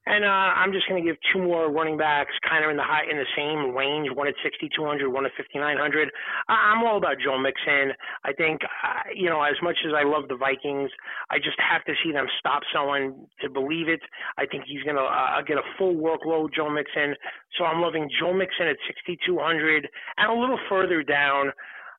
And 0.08 0.24
uh, 0.24 0.56
I'm 0.56 0.72
just 0.72 0.88
going 0.88 1.04
to 1.04 1.06
give 1.06 1.20
two 1.28 1.42
more 1.42 1.70
running 1.70 1.98
backs, 1.98 2.32
kind 2.40 2.64
of 2.64 2.70
in 2.70 2.78
the 2.78 2.82
high, 2.82 3.04
in 3.04 3.18
the 3.20 3.28
same 3.36 3.76
range, 3.76 4.08
one 4.16 4.26
at 4.26 4.32
6,200, 4.42 5.04
one 5.06 5.26
at 5.26 5.32
5,900. 5.36 6.08
I'm 6.48 6.82
all 6.82 6.96
about 6.96 7.20
Joe 7.22 7.36
Mixon. 7.36 7.92
I 8.24 8.32
think, 8.32 8.64
uh, 8.64 9.12
you 9.14 9.28
know, 9.28 9.42
as 9.42 9.60
much 9.60 9.76
as 9.84 9.92
I 9.92 10.08
love 10.08 10.32
the 10.32 10.36
Vikings, 10.40 10.88
I 11.28 11.36
just 11.36 11.60
have 11.60 11.84
to 11.84 11.92
see 12.02 12.10
them 12.10 12.24
stop 12.40 12.62
someone 12.72 13.28
to 13.44 13.50
believe 13.50 13.88
it. 13.92 14.00
I 14.38 14.46
think 14.46 14.64
he's 14.66 14.82
going 14.82 14.96
to 14.96 15.04
uh, 15.04 15.42
get 15.42 15.58
a 15.58 15.66
full 15.76 15.92
workload, 15.92 16.56
Joe 16.56 16.70
Mixon. 16.72 17.12
So 17.58 17.64
I'm 17.68 17.82
loving 17.82 18.08
Joe 18.08 18.32
Mixon 18.32 18.64
at 18.66 18.80
6,200, 18.88 19.88
and 20.16 20.32
a 20.32 20.34
little 20.34 20.58
further 20.70 21.02
down. 21.02 21.52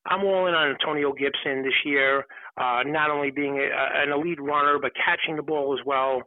I'm 0.07 0.25
all 0.25 0.47
in 0.47 0.55
on 0.55 0.73
Antonio 0.73 1.13
Gibson 1.13 1.61
this 1.61 1.77
year, 1.85 2.25
uh, 2.57 2.81
not 2.87 3.11
only 3.11 3.29
being 3.29 3.59
a, 3.59 3.69
an 4.01 4.09
elite 4.09 4.41
runner, 4.41 4.79
but 4.81 4.93
catching 4.97 5.35
the 5.35 5.43
ball 5.43 5.77
as 5.77 5.85
well. 5.85 6.23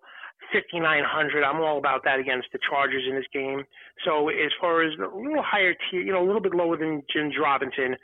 5,900. 0.53 1.45
I'm 1.45 1.61
all 1.61 1.79
about 1.79 2.05
that 2.05 2.19
against 2.19 2.49
the 2.53 2.59
Chargers 2.69 3.05
in 3.09 3.17
this 3.17 3.27
game. 3.33 3.65
So 4.05 4.29
as 4.29 4.53
far 4.61 4.83
as 4.83 4.93
a 4.99 5.17
little 5.17 5.43
higher 5.43 5.75
tier, 5.91 6.03
you 6.03 6.13
know, 6.13 6.23
a 6.23 6.27
little 6.27 6.41
bit 6.41 6.55
lower 6.55 6.77
than 6.77 7.03
James 7.13 7.35
Robinson, 7.41 7.97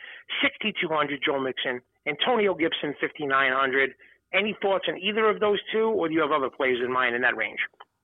6,200 0.43 1.21
Joe 1.25 1.41
Mixon, 1.41 1.81
Antonio 2.07 2.55
Gibson, 2.55 2.95
5,900. 3.01 3.95
Any 4.33 4.57
thoughts 4.61 4.85
on 4.89 4.99
either 4.99 5.29
of 5.29 5.41
those 5.41 5.59
two, 5.73 5.89
or 5.89 6.09
do 6.09 6.15
you 6.15 6.21
have 6.21 6.33
other 6.33 6.51
players 6.51 6.81
in 6.85 6.93
mind 6.93 7.15
in 7.15 7.23
that 7.23 7.37
range? 7.37 7.61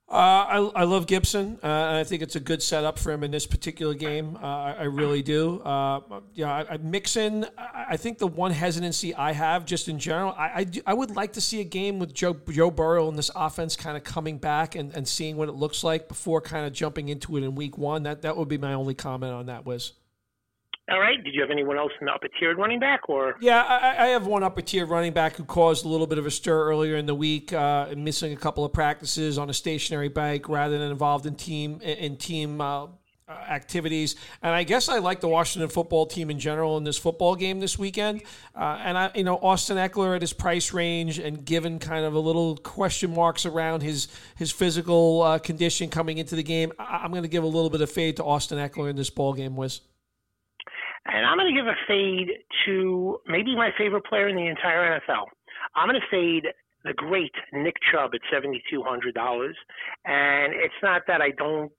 Uh, 0.07 0.13
I, 0.15 0.57
I 0.77 0.85
love 0.85 1.07
Gibson. 1.07 1.59
Uh, 1.63 1.67
and 1.67 1.97
I 1.97 2.05
think 2.05 2.23
it's 2.23 2.37
a 2.37 2.41
good 2.41 2.63
setup 2.63 2.99
for 2.99 3.11
him 3.11 3.25
in 3.25 3.31
this 3.31 3.47
particular 3.47 3.95
game. 3.95 4.37
Uh, 4.37 4.47
I, 4.47 4.73
I, 4.81 4.83
really 4.85 5.23
do. 5.23 5.61
Uh, 5.61 6.01
yeah, 6.35 6.53
I, 6.53 6.75
I 6.75 6.77
Mixon. 6.77 7.47
I 7.57 7.97
think 7.97 8.19
the 8.19 8.27
one 8.27 8.51
hesitancy 8.51 9.15
I 9.15 9.33
have, 9.33 9.65
just 9.65 9.89
in 9.89 9.99
general, 9.99 10.35
I, 10.37 10.51
I, 10.57 10.65
do, 10.65 10.83
I, 10.87 10.93
would 10.93 11.17
like 11.17 11.33
to 11.33 11.41
see 11.41 11.61
a 11.61 11.65
game 11.65 11.99
with 11.99 12.13
Joe 12.13 12.37
Joe 12.51 12.71
Burrow 12.71 13.09
and 13.09 13.17
this 13.17 13.31
offense 13.35 13.77
kind 13.77 13.97
of 13.97 14.05
coming 14.05 14.37
back 14.37 14.75
and, 14.75 14.95
and 14.95 15.09
seeing 15.09 15.37
what 15.37 15.49
it 15.49 15.55
looks 15.55 15.83
like 15.83 16.07
before 16.07 16.43
kind 16.43 16.67
of 16.67 16.75
jumping 16.75 17.09
into 17.09 17.39
it 17.39 17.43
in 17.43 17.55
week 17.55 17.79
one. 17.79 18.03
That 18.03 18.23
that 18.23 18.37
would 18.37 18.49
be 18.49 18.59
my 18.59 18.75
only 18.75 18.95
comment 18.95 19.33
on 19.33 19.47
that. 19.47 19.65
Wiz. 19.65 19.93
All 20.91 21.01
right. 21.01 21.23
Did 21.23 21.35
you 21.35 21.41
have 21.41 21.51
anyone 21.51 21.79
else 21.79 21.93
in 21.99 22.07
the 22.07 22.13
upper 22.13 22.29
tier 22.39 22.55
running 22.55 22.79
back, 22.79 23.09
or? 23.09 23.37
Yeah, 23.41 23.63
I, 23.63 24.05
I, 24.05 24.07
have 24.09 24.27
one 24.27 24.43
upper 24.43 24.61
tier 24.61 24.85
running 24.85 25.15
back 25.15 25.37
who 25.37 25.45
caused 25.45 25.87
a 25.87 25.89
little 25.89 26.07
bit 26.07 26.19
of 26.19 26.27
a 26.27 26.31
stir 26.31 26.69
earlier 26.69 26.97
in 26.97 27.07
the 27.07 27.15
week, 27.15 27.55
uh, 27.55 27.89
missing 27.97 28.35
a 28.35 28.37
couple 28.37 28.67
of 28.67 28.73
practices 28.75 29.39
on 29.39 29.49
a 29.49 29.55
stationary 29.55 30.11
bike 30.11 30.47
rather 30.47 30.79
than 30.79 30.91
involved 30.91 31.25
in 31.25 31.37
team 31.37 31.81
in 31.81 32.19
team 32.19 32.61
uh, 32.61 32.89
activities. 33.29 34.17
And 34.43 34.55
I 34.55 34.63
guess 34.65 34.91
I 34.91 34.99
like 34.99 35.21
the 35.21 35.29
Washington 35.29 35.71
football 35.71 36.05
team 36.05 36.31
in 36.31 36.39
general 36.39 36.77
in 36.77 36.85
this 36.85 36.99
football 36.99 37.35
game 37.35 37.61
this 37.61 37.79
weekend. 37.79 38.23
Uh, 38.55 38.79
and 38.83 38.99
I, 38.99 39.11
you 39.15 39.25
know, 39.25 39.39
Austin 39.39 39.79
Ekeler 39.79 40.15
at 40.15 40.21
his 40.21 40.35
price 40.35 40.75
range, 40.75 41.19
and 41.19 41.45
given 41.47 41.79
kind 41.79 42.05
of 42.05 42.15
a 42.15 42.21
little 42.21 42.57
question 42.59 43.15
marks 43.15 43.47
around 43.47 43.83
his 43.83 44.09
his 44.37 44.51
physical 44.51 45.23
uh, 45.23 45.39
condition 45.39 45.89
coming 45.89 46.19
into 46.19 46.37
the 46.37 46.43
game, 46.43 46.73
I, 46.79 47.05
am 47.05 47.11
going 47.11 47.23
to 47.23 47.29
give 47.29 47.45
a 47.45 47.49
little 47.49 47.71
bit 47.71 47.81
of 47.81 47.91
fade 47.91 48.17
to 48.19 48.25
Austin 48.25 48.59
Ekeler 48.59 48.91
in 48.91 48.97
this 48.97 49.09
ball 49.09 49.33
game, 49.33 49.57
Wiz. 49.57 49.81
And 51.07 51.27
I'm 51.27 51.37
going 51.37 51.55
to 51.55 51.61
give 51.61 51.67
a 51.67 51.77
fade 51.87 52.31
to 52.67 53.19
maybe 53.27 53.55
my 53.55 53.71
favorite 53.77 54.05
player 54.07 54.29
in 54.29 54.37
the 54.37 54.47
entire 54.47 54.99
NFL. 55.01 55.27
I'm 55.75 55.89
going 55.89 56.01
to 56.01 56.07
fade 56.11 56.47
the 56.85 56.93
great 56.93 57.33
Nick 57.53 57.77
Chubb 57.91 58.13
at 58.15 58.21
$7,200. 58.33 59.53
And 60.05 60.53
it's 60.55 60.75
not 60.83 61.03
that 61.09 61.21
I 61.21 61.31
don't, 61.31 61.73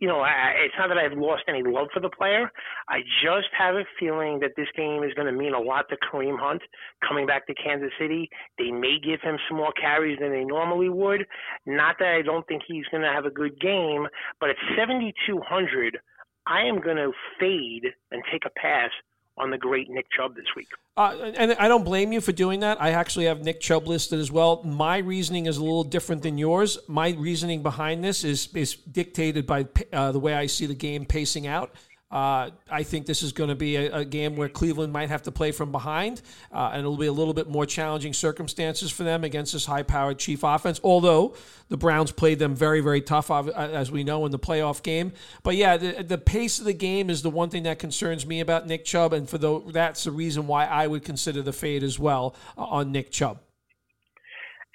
you 0.00 0.08
know, 0.08 0.20
I, 0.20 0.52
it's 0.64 0.74
not 0.76 0.88
that 0.88 0.98
I've 0.98 1.16
lost 1.16 1.44
any 1.48 1.62
love 1.62 1.86
for 1.94 2.00
the 2.00 2.10
player. 2.10 2.50
I 2.88 3.00
just 3.22 3.48
have 3.56 3.76
a 3.76 3.84
feeling 3.98 4.40
that 4.40 4.50
this 4.56 4.66
game 4.76 5.04
is 5.04 5.14
going 5.14 5.26
to 5.26 5.32
mean 5.32 5.54
a 5.54 5.60
lot 5.60 5.86
to 5.88 5.96
Kareem 5.96 6.38
Hunt 6.38 6.62
coming 7.08 7.26
back 7.26 7.46
to 7.46 7.54
Kansas 7.54 7.92
City. 7.98 8.28
They 8.58 8.70
may 8.70 8.98
give 9.02 9.20
him 9.22 9.38
some 9.48 9.56
more 9.56 9.72
carries 9.80 10.18
than 10.18 10.30
they 10.30 10.44
normally 10.44 10.88
would. 10.88 11.26
Not 11.64 11.96
that 12.00 12.08
I 12.08 12.22
don't 12.22 12.46
think 12.48 12.62
he's 12.66 12.84
going 12.90 13.02
to 13.02 13.12
have 13.12 13.24
a 13.24 13.30
good 13.30 13.58
game, 13.60 14.06
but 14.40 14.50
at 14.50 14.56
7,200, 14.76 15.98
I 16.46 16.62
am 16.62 16.80
going 16.80 16.96
to 16.96 17.12
fade 17.38 17.86
and 18.10 18.22
take 18.30 18.44
a 18.44 18.50
pass 18.50 18.90
on 19.36 19.50
the 19.50 19.58
great 19.58 19.90
Nick 19.90 20.06
Chubb 20.16 20.36
this 20.36 20.46
week. 20.54 20.68
Uh, 20.96 21.32
and 21.36 21.52
I 21.54 21.66
don't 21.66 21.84
blame 21.84 22.12
you 22.12 22.20
for 22.20 22.30
doing 22.30 22.60
that. 22.60 22.80
I 22.80 22.90
actually 22.90 23.24
have 23.24 23.42
Nick 23.42 23.60
Chubb 23.60 23.88
listed 23.88 24.20
as 24.20 24.30
well. 24.30 24.62
My 24.62 24.98
reasoning 24.98 25.46
is 25.46 25.56
a 25.56 25.62
little 25.62 25.82
different 25.82 26.22
than 26.22 26.38
yours. 26.38 26.78
My 26.86 27.10
reasoning 27.10 27.62
behind 27.62 28.04
this 28.04 28.22
is 28.22 28.48
is 28.54 28.74
dictated 28.74 29.44
by 29.44 29.66
uh, 29.92 30.12
the 30.12 30.20
way 30.20 30.34
I 30.34 30.46
see 30.46 30.66
the 30.66 30.74
game 30.74 31.04
pacing 31.04 31.48
out. 31.48 31.74
Uh, 32.14 32.50
I 32.70 32.84
think 32.84 33.06
this 33.06 33.24
is 33.24 33.32
going 33.32 33.48
to 33.48 33.56
be 33.56 33.74
a, 33.74 33.92
a, 33.92 34.04
game 34.04 34.36
where 34.36 34.48
Cleveland 34.48 34.92
might 34.92 35.08
have 35.08 35.22
to 35.22 35.32
play 35.32 35.50
from 35.50 35.72
behind, 35.72 36.22
uh, 36.52 36.70
and 36.72 36.78
it'll 36.78 36.96
be 36.96 37.08
a 37.08 37.12
little 37.12 37.34
bit 37.34 37.48
more 37.48 37.66
challenging 37.66 38.12
circumstances 38.12 38.92
for 38.92 39.02
them 39.02 39.24
against 39.24 39.52
this 39.52 39.66
high-powered 39.66 40.16
Chief 40.16 40.44
offense. 40.44 40.80
Although 40.84 41.34
the 41.70 41.76
Browns 41.76 42.12
played 42.12 42.38
them 42.38 42.54
very, 42.54 42.80
very 42.80 43.00
tough, 43.00 43.32
uh, 43.32 43.48
as 43.48 43.90
we 43.90 44.04
know 44.04 44.24
in 44.26 44.30
the 44.30 44.38
playoff 44.38 44.80
game. 44.80 45.12
But 45.42 45.56
yeah, 45.56 45.76
the, 45.76 46.04
the 46.04 46.18
pace 46.18 46.60
of 46.60 46.66
the 46.66 46.72
game 46.72 47.10
is 47.10 47.22
the 47.22 47.30
one 47.30 47.50
thing 47.50 47.64
that 47.64 47.80
concerns 47.80 48.24
me 48.24 48.38
about 48.38 48.68
Nick 48.68 48.84
Chubb, 48.84 49.12
and 49.12 49.28
for 49.28 49.38
the, 49.38 49.58
that's 49.72 50.04
the 50.04 50.12
reason 50.12 50.46
why 50.46 50.66
I 50.66 50.86
would 50.86 51.02
consider 51.02 51.42
the 51.42 51.52
fade 51.52 51.82
as 51.82 51.98
well 51.98 52.36
uh, 52.56 52.62
on 52.62 52.92
Nick 52.92 53.10
Chubb. 53.10 53.40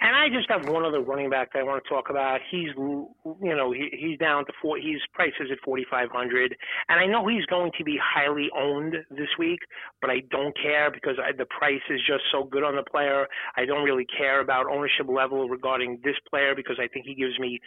And 0.02 0.16
I 0.16 0.30
just 0.30 0.50
have 0.50 0.70
one 0.70 0.86
other 0.86 1.02
running 1.02 1.30
back 1.30 1.52
that 1.54 1.60
I 1.60 1.64
want 1.64 1.84
to 1.84 1.90
talk 1.90 2.10
about. 2.10 2.40
He's, 2.50 2.70
you 2.78 3.56
know, 3.56 3.72
he, 3.72 3.90
he's 3.92 4.18
down 4.18 4.46
to 4.46 4.54
four. 4.62 4.78
His 4.78 5.02
price 5.14 5.34
is 5.40 5.50
at 5.52 5.58
forty 5.64 5.86
five 5.92 6.10
hundred, 6.10 6.56
and 6.88 7.00
I 7.00 7.06
know 7.06 7.28
he's 7.28 7.46
going 7.48 7.72
to 7.78 7.84
be 7.84 8.00
highly 8.02 8.50
owned 8.58 8.96
this 9.12 9.28
week, 9.38 9.60
but 10.00 10.10
I 10.10 10.22
don't 10.32 10.56
care 10.56 10.90
because 10.90 11.18
I, 11.22 11.34
the 11.38 11.46
price 11.46 11.82
is 11.90 12.00
just 12.08 12.24
so 12.32 12.46
good 12.46 12.64
on 12.64 12.76
the 12.76 12.84
player. 12.90 13.28
I 13.58 13.66
don't 13.66 13.84
really 13.84 14.08
care 14.18 14.40
about 14.40 14.68
ownership 14.72 15.08
level 15.10 15.50
regarding 15.50 16.00
this 16.04 16.16
player 16.30 16.56
because 16.56 16.78
I 16.80 16.88
think 16.88 17.06
he 17.06 17.16
gives 17.16 17.38
me 17.38 17.60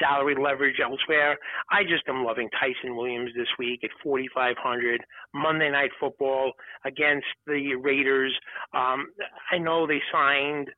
salary 0.00 0.36
leverage 0.40 0.80
elsewhere. 0.82 1.36
I 1.70 1.82
just 1.82 2.08
am 2.08 2.24
loving 2.24 2.48
Ty'Son 2.58 2.96
Williams 2.96 3.32
this 3.36 3.48
week 3.58 3.80
at 3.84 3.90
forty 4.02 4.28
five 4.34 4.56
hundred 4.58 5.02
Monday 5.34 5.70
Night 5.70 5.90
Football 6.00 6.52
against 6.86 7.26
the 7.46 7.74
Raiders. 7.74 8.34
Um, 8.72 9.08
I 9.52 9.58
know 9.58 9.86
they 9.86 10.00
signed 10.10 10.68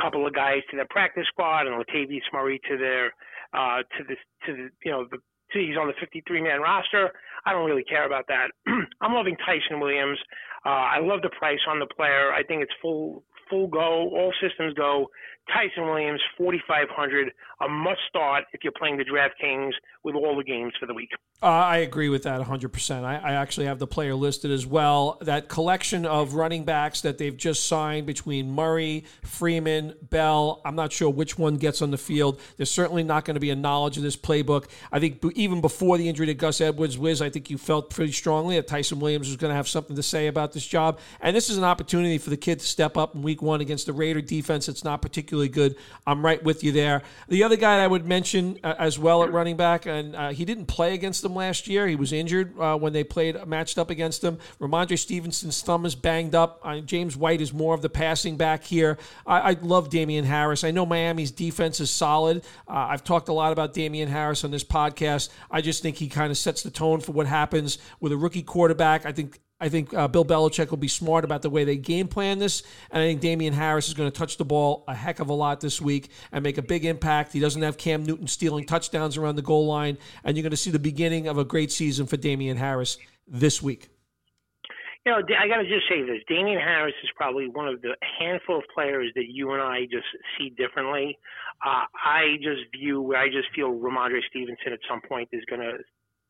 couple 0.00 0.26
of 0.26 0.34
guys 0.34 0.60
to 0.70 0.76
their 0.76 0.86
practice 0.90 1.26
squad 1.28 1.66
and 1.66 1.76
Latavius 1.76 2.26
Murray 2.32 2.60
to 2.68 2.76
their 2.76 3.12
uh, 3.52 3.82
to 3.96 4.04
the 4.08 4.16
to 4.46 4.52
the 4.56 4.68
you 4.84 4.90
know 4.90 5.06
the 5.10 5.18
to, 5.52 5.58
he's 5.58 5.76
on 5.76 5.88
the 5.88 5.94
53 5.98 6.42
man 6.42 6.60
roster. 6.60 7.10
I 7.44 7.52
don't 7.52 7.66
really 7.66 7.84
care 7.84 8.06
about 8.06 8.26
that. 8.28 8.50
I'm 9.00 9.14
loving 9.14 9.36
Ty'Son 9.36 9.80
Williams. 9.80 10.18
Uh, 10.64 10.68
I 10.68 11.00
love 11.00 11.22
the 11.22 11.30
price 11.30 11.58
on 11.68 11.78
the 11.78 11.86
player. 11.86 12.32
I 12.32 12.42
think 12.42 12.62
it's 12.62 12.72
full 12.80 13.24
full 13.48 13.66
go, 13.66 14.08
all 14.10 14.32
systems 14.40 14.74
go. 14.74 15.08
Ty'Son 15.48 15.84
Williams, 15.84 16.20
4,500, 16.38 17.32
a 17.62 17.68
must 17.68 18.00
start 18.08 18.44
if 18.52 18.60
you're 18.62 18.72
playing 18.78 18.96
the 18.96 19.04
DraftKings 19.04 19.72
with 20.04 20.14
all 20.14 20.36
the 20.36 20.44
games 20.44 20.72
for 20.78 20.86
the 20.86 20.94
week. 20.94 21.10
Uh, 21.42 21.46
I 21.46 21.76
agree 21.78 22.10
with 22.10 22.24
that 22.24 22.38
100%. 22.38 23.02
I, 23.02 23.16
I, 23.16 23.32
actually 23.32 23.64
have 23.64 23.78
the 23.78 23.86
player 23.86 24.14
listed 24.14 24.50
as 24.50 24.66
well. 24.66 25.16
That 25.22 25.48
collection 25.48 26.04
of 26.04 26.34
running 26.34 26.66
backs 26.66 27.00
that 27.00 27.16
they've 27.16 27.34
just 27.34 27.64
signed 27.64 28.06
between 28.06 28.50
Murray, 28.50 29.04
Freeman, 29.22 29.94
Bell, 30.02 30.60
I'm 30.66 30.74
not 30.74 30.92
sure 30.92 31.08
which 31.08 31.38
one 31.38 31.56
gets 31.56 31.80
on 31.80 31.92
the 31.92 31.96
field. 31.96 32.38
There's 32.58 32.70
certainly 32.70 33.04
not 33.04 33.24
going 33.24 33.36
to 33.36 33.40
be 33.40 33.48
a 33.48 33.56
knowledge 33.56 33.96
of 33.96 34.02
this 34.02 34.18
playbook. 34.18 34.68
I 34.92 35.00
think 35.00 35.24
even 35.34 35.62
before 35.62 35.96
the 35.96 36.10
injury 36.10 36.26
to 36.26 36.34
Gus 36.34 36.60
Edwards, 36.60 36.98
Wiz, 36.98 37.22
I 37.22 37.30
think 37.30 37.48
you 37.48 37.56
felt 37.56 37.88
pretty 37.88 38.12
strongly 38.12 38.56
that 38.56 38.66
Ty'Son 38.66 39.00
Williams 39.00 39.28
was 39.28 39.38
going 39.38 39.50
to 39.50 39.56
have 39.56 39.66
something 39.66 39.96
to 39.96 40.02
say 40.02 40.26
about 40.26 40.52
this 40.52 40.66
job. 40.66 40.98
And 41.22 41.34
this 41.34 41.48
is 41.48 41.56
an 41.56 41.64
opportunity 41.64 42.18
for 42.18 42.28
the 42.28 42.36
kid 42.36 42.60
to 42.60 42.66
step 42.66 42.98
up 42.98 43.14
in 43.14 43.22
week 43.22 43.40
one 43.40 43.62
against 43.62 43.86
the 43.86 43.94
Raider 43.94 44.20
defense. 44.20 44.68
It's 44.68 44.84
not 44.84 45.00
particularly 45.00 45.48
good. 45.48 45.76
I'm 46.06 46.22
right 46.22 46.42
with 46.44 46.62
you 46.62 46.72
there. 46.72 47.00
The 47.28 47.44
other 47.44 47.56
guy 47.56 47.82
I 47.82 47.86
would 47.86 48.04
mention 48.04 48.58
uh, 48.62 48.74
as 48.78 48.98
well 48.98 49.24
at 49.24 49.32
running 49.32 49.56
back, 49.56 49.86
and 49.86 50.14
uh, 50.14 50.28
he 50.32 50.44
didn't 50.44 50.66
play 50.66 50.92
against 50.92 51.22
them 51.30 51.36
last 51.36 51.68
year. 51.68 51.86
He 51.86 51.96
was 51.96 52.12
injured 52.12 52.58
uh, 52.58 52.76
when 52.76 52.92
they 52.92 53.04
played 53.04 53.46
matched 53.46 53.78
up 53.78 53.90
against 53.90 54.22
them. 54.22 54.38
Rhamondre 54.60 54.98
Stevenson's 54.98 55.62
thumb 55.62 55.86
is 55.86 55.94
banged 55.94 56.34
up. 56.34 56.60
Uh, 56.62 56.80
James 56.80 57.16
White 57.16 57.40
is 57.40 57.52
more 57.52 57.74
of 57.74 57.82
the 57.82 57.88
passing 57.88 58.36
back 58.36 58.64
here. 58.64 58.98
I, 59.26 59.52
I 59.52 59.56
love 59.62 59.90
Damien 59.90 60.24
Harris. 60.24 60.64
I 60.64 60.70
know 60.70 60.84
Miami's 60.86 61.30
defense 61.30 61.80
is 61.80 61.90
solid. 61.90 62.44
Uh, 62.68 62.88
I've 62.90 63.04
talked 63.04 63.28
a 63.28 63.32
lot 63.32 63.52
about 63.52 63.74
Damien 63.74 64.08
Harris 64.08 64.44
on 64.44 64.50
this 64.50 64.64
podcast. 64.64 65.30
I 65.50 65.60
just 65.60 65.82
think 65.82 65.96
he 65.96 66.08
kind 66.08 66.30
of 66.30 66.38
sets 66.38 66.62
the 66.62 66.70
tone 66.70 67.00
for 67.00 67.12
what 67.12 67.26
happens 67.26 67.78
with 68.00 68.12
a 68.12 68.16
rookie 68.16 68.42
quarterback. 68.42 69.06
I 69.06 69.12
think 69.12 69.40
I 69.60 69.68
think 69.68 69.92
uh, 69.92 70.08
Bill 70.08 70.24
Belichick 70.24 70.70
will 70.70 70.78
be 70.78 70.88
smart 70.88 71.24
about 71.24 71.42
the 71.42 71.50
way 71.50 71.64
they 71.64 71.76
game 71.76 72.08
plan 72.08 72.38
this. 72.38 72.62
And 72.90 73.02
I 73.02 73.06
think 73.06 73.20
Damien 73.20 73.52
Harris 73.52 73.88
is 73.88 73.94
going 73.94 74.10
to 74.10 74.16
touch 74.16 74.38
the 74.38 74.44
ball 74.44 74.84
a 74.88 74.94
heck 74.94 75.20
of 75.20 75.28
a 75.28 75.34
lot 75.34 75.60
this 75.60 75.80
week 75.80 76.10
and 76.32 76.42
make 76.42 76.58
a 76.58 76.62
big 76.62 76.84
impact. 76.84 77.32
He 77.32 77.40
doesn't 77.40 77.62
have 77.62 77.76
Cam 77.76 78.04
Newton 78.04 78.26
stealing 78.26 78.64
touchdowns 78.64 79.16
around 79.16 79.36
the 79.36 79.42
goal 79.42 79.66
line. 79.66 79.98
And 80.24 80.36
you're 80.36 80.42
going 80.42 80.50
to 80.50 80.56
see 80.56 80.70
the 80.70 80.78
beginning 80.78 81.28
of 81.28 81.38
a 81.38 81.44
great 81.44 81.70
season 81.70 82.06
for 82.06 82.16
Damien 82.16 82.56
Harris 82.56 82.96
this 83.26 83.62
week. 83.62 83.88
You 85.06 85.12
know, 85.12 85.18
I 85.38 85.48
got 85.48 85.56
to 85.56 85.68
just 85.68 85.88
say 85.88 86.02
this. 86.02 86.20
Damien 86.28 86.58
Harris 86.58 86.94
is 87.02 87.10
probably 87.16 87.48
one 87.48 87.68
of 87.68 87.80
the 87.80 87.96
handful 88.18 88.58
of 88.58 88.64
players 88.74 89.10
that 89.14 89.26
you 89.28 89.52
and 89.52 89.62
I 89.62 89.82
just 89.84 90.04
see 90.38 90.50
differently. 90.50 91.18
Uh, 91.64 91.84
I 92.04 92.36
just 92.42 92.70
view, 92.72 93.14
I 93.14 93.28
just 93.28 93.48
feel 93.54 93.70
Rhamondre 93.72 94.20
Stevenson 94.28 94.72
at 94.72 94.80
some 94.88 95.00
point 95.00 95.30
is 95.32 95.42
going 95.48 95.62
to 95.62 95.78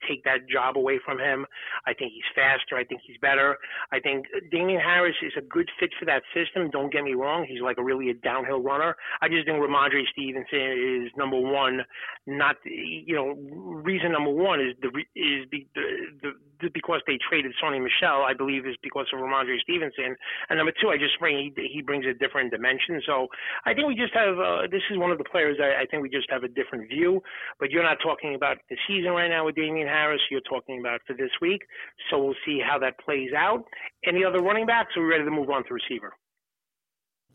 take 0.08 0.24
that 0.24 0.48
job 0.48 0.78
away 0.78 1.00
from 1.04 1.18
him. 1.18 1.46
I 1.86 1.94
think 1.94 2.12
he's 2.12 2.28
faster. 2.34 2.76
I 2.76 2.84
think 2.84 3.00
he's 3.06 3.16
better. 3.18 3.56
I 3.92 4.00
think 4.00 4.26
Damien 4.50 4.80
Harris 4.80 5.16
is 5.22 5.32
a 5.36 5.42
good 5.42 5.68
fit 5.78 5.90
for 5.98 6.04
that 6.06 6.22
system. 6.34 6.70
Don't 6.70 6.92
get 6.92 7.04
me 7.04 7.14
wrong. 7.14 7.46
He's 7.48 7.62
like 7.62 7.78
a 7.78 7.82
really 7.82 8.10
a 8.10 8.14
downhill 8.14 8.62
runner. 8.62 8.96
I 9.20 9.28
just 9.28 9.46
think 9.46 9.58
Rhamondre 9.58 10.02
Stevenson 10.12 11.06
is 11.06 11.12
number 11.16 11.38
one. 11.38 11.80
Not 12.26 12.56
you 12.64 13.14
know 13.14 13.34
reason 13.82 14.12
number 14.12 14.30
one 14.30 14.60
is 14.60 14.74
the 14.82 14.88
is 15.16 15.46
the, 15.50 15.66
the, 15.74 15.82
the 16.22 16.32
because 16.68 17.00
they 17.06 17.18
traded 17.18 17.52
Sony 17.62 17.80
Michel. 17.80 18.22
I 18.22 18.34
believe 18.34 18.66
is 18.66 18.76
because 18.82 19.06
of 19.12 19.20
Rhamondre 19.20 19.58
Stevenson. 19.60 20.16
And 20.48 20.58
number 20.58 20.72
two, 20.80 20.90
I 20.90 20.98
just 20.98 21.18
bring 21.18 21.52
he, 21.56 21.68
he 21.72 21.82
brings 21.82 22.04
a 22.06 22.12
different 22.12 22.50
dimension. 22.50 23.00
So 23.06 23.28
I 23.64 23.72
think 23.72 23.88
we 23.88 23.94
just 23.94 24.12
have 24.14 24.38
uh, 24.38 24.68
this 24.70 24.82
is 24.90 24.98
one 24.98 25.10
of 25.10 25.18
the 25.18 25.24
players 25.24 25.56
I, 25.60 25.82
I 25.82 25.86
think 25.86 26.02
we 26.02 26.10
just 26.10 26.30
have 26.30 26.44
a 26.44 26.48
different 26.48 26.88
view. 26.88 27.22
But 27.58 27.70
you're 27.70 27.82
not 27.82 27.98
talking 28.02 28.34
about 28.34 28.58
the 28.68 28.76
season 28.86 29.12
right 29.12 29.28
now 29.28 29.46
with 29.46 29.56
Damien 29.56 29.88
Harris 29.88 30.20
you're 30.30 30.40
talking 30.42 30.80
about 30.80 31.00
for 31.06 31.14
this 31.14 31.30
week. 31.40 31.62
So 32.10 32.22
we'll 32.22 32.40
see 32.44 32.60
how 32.60 32.78
that 32.78 32.98
plays 33.00 33.30
out. 33.36 33.64
Any 34.06 34.24
other 34.24 34.42
running 34.42 34.66
backs? 34.66 34.96
Are 34.96 35.02
we 35.02 35.08
ready 35.08 35.24
to 35.24 35.30
move 35.30 35.50
on 35.50 35.64
to 35.64 35.74
receiver? 35.74 36.12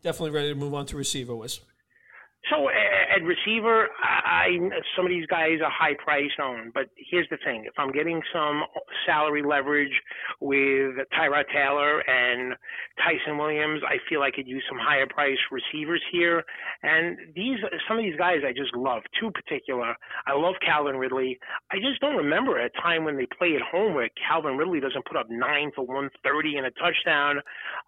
Definitely 0.02 0.30
ready 0.30 0.48
to 0.50 0.54
move 0.54 0.74
on 0.74 0.86
to 0.86 0.96
receiver, 0.96 1.34
Wiz. 1.34 1.60
So 2.50 2.68
at 2.70 3.22
receiver, 3.24 3.88
I 4.00 4.50
some 4.94 5.04
of 5.04 5.10
these 5.10 5.26
guys 5.26 5.58
are 5.64 5.70
high 5.70 5.94
price 5.98 6.30
on, 6.40 6.70
but 6.72 6.86
here's 7.10 7.28
the 7.28 7.38
thing: 7.44 7.64
if 7.66 7.74
I'm 7.76 7.90
getting 7.90 8.22
some 8.32 8.62
salary 9.04 9.42
leverage 9.42 9.92
with 10.40 10.94
Tyrod 11.10 11.44
Taylor 11.52 12.00
and 12.00 12.54
Ty'Son 13.02 13.36
Williams, 13.36 13.82
I 13.84 13.96
feel 14.08 14.22
I 14.22 14.30
could 14.30 14.46
use 14.46 14.62
some 14.68 14.78
higher 14.78 15.06
price 15.06 15.38
receivers 15.50 16.02
here. 16.12 16.44
And 16.84 17.18
these 17.34 17.58
some 17.88 17.98
of 17.98 18.04
these 18.04 18.16
guys 18.16 18.38
I 18.46 18.52
just 18.52 18.76
love. 18.76 19.02
Two 19.20 19.32
particular, 19.32 19.96
I 20.26 20.34
love 20.34 20.54
Calvin 20.64 20.96
Ridley. 20.96 21.38
I 21.72 21.76
just 21.76 22.00
don't 22.00 22.16
remember 22.16 22.58
a 22.58 22.70
time 22.70 23.04
when 23.04 23.16
they 23.16 23.26
play 23.26 23.56
at 23.56 23.62
home 23.62 23.94
where 23.94 24.08
Calvin 24.28 24.56
Ridley 24.56 24.78
doesn't 24.78 25.04
put 25.04 25.16
up 25.16 25.26
nine 25.28 25.72
for 25.74 25.84
130 25.84 26.56
and 26.58 26.66
a 26.66 26.70
touchdown. 26.72 27.38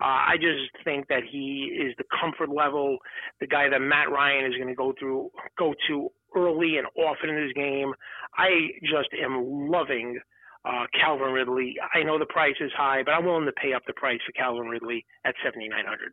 Uh, 0.01 0.35
I 0.35 0.35
just 0.35 0.85
think 0.85 1.07
that 1.09 1.23
he 1.31 1.71
is 1.79 1.95
the 1.97 2.05
comfort 2.11 2.49
level, 2.49 2.99
the 3.39 3.47
guy 3.47 3.69
that 3.69 3.81
Matt 3.81 4.11
Ryan 4.11 4.48
is 4.49 4.57
going 4.57 4.69
to 4.69 4.75
go 4.75 4.93
through, 4.99 5.31
go 5.59 5.75
to 5.89 6.11
early 6.37 6.77
and 6.77 6.87
often 6.97 7.31
in 7.31 7.43
his 7.43 7.53
game. 7.53 7.93
I 8.37 8.49
just 8.83 9.09
am 9.23 9.71
loving 9.71 10.19
uh, 10.65 10.85
Calvin 10.99 11.33
Ridley. 11.33 11.77
I 11.95 12.03
know 12.03 12.19
the 12.19 12.27
price 12.27 12.57
is 12.61 12.73
high, 12.77 13.03
but 13.05 13.13
I'm 13.13 13.25
willing 13.25 13.47
to 13.47 13.53
pay 13.53 13.73
up 13.73 13.83
the 13.87 13.95
price 13.95 14.21
for 14.27 14.33
Calvin 14.33 14.69
Ridley 14.69 15.05
at 15.25 15.35
7,900. 15.45 16.13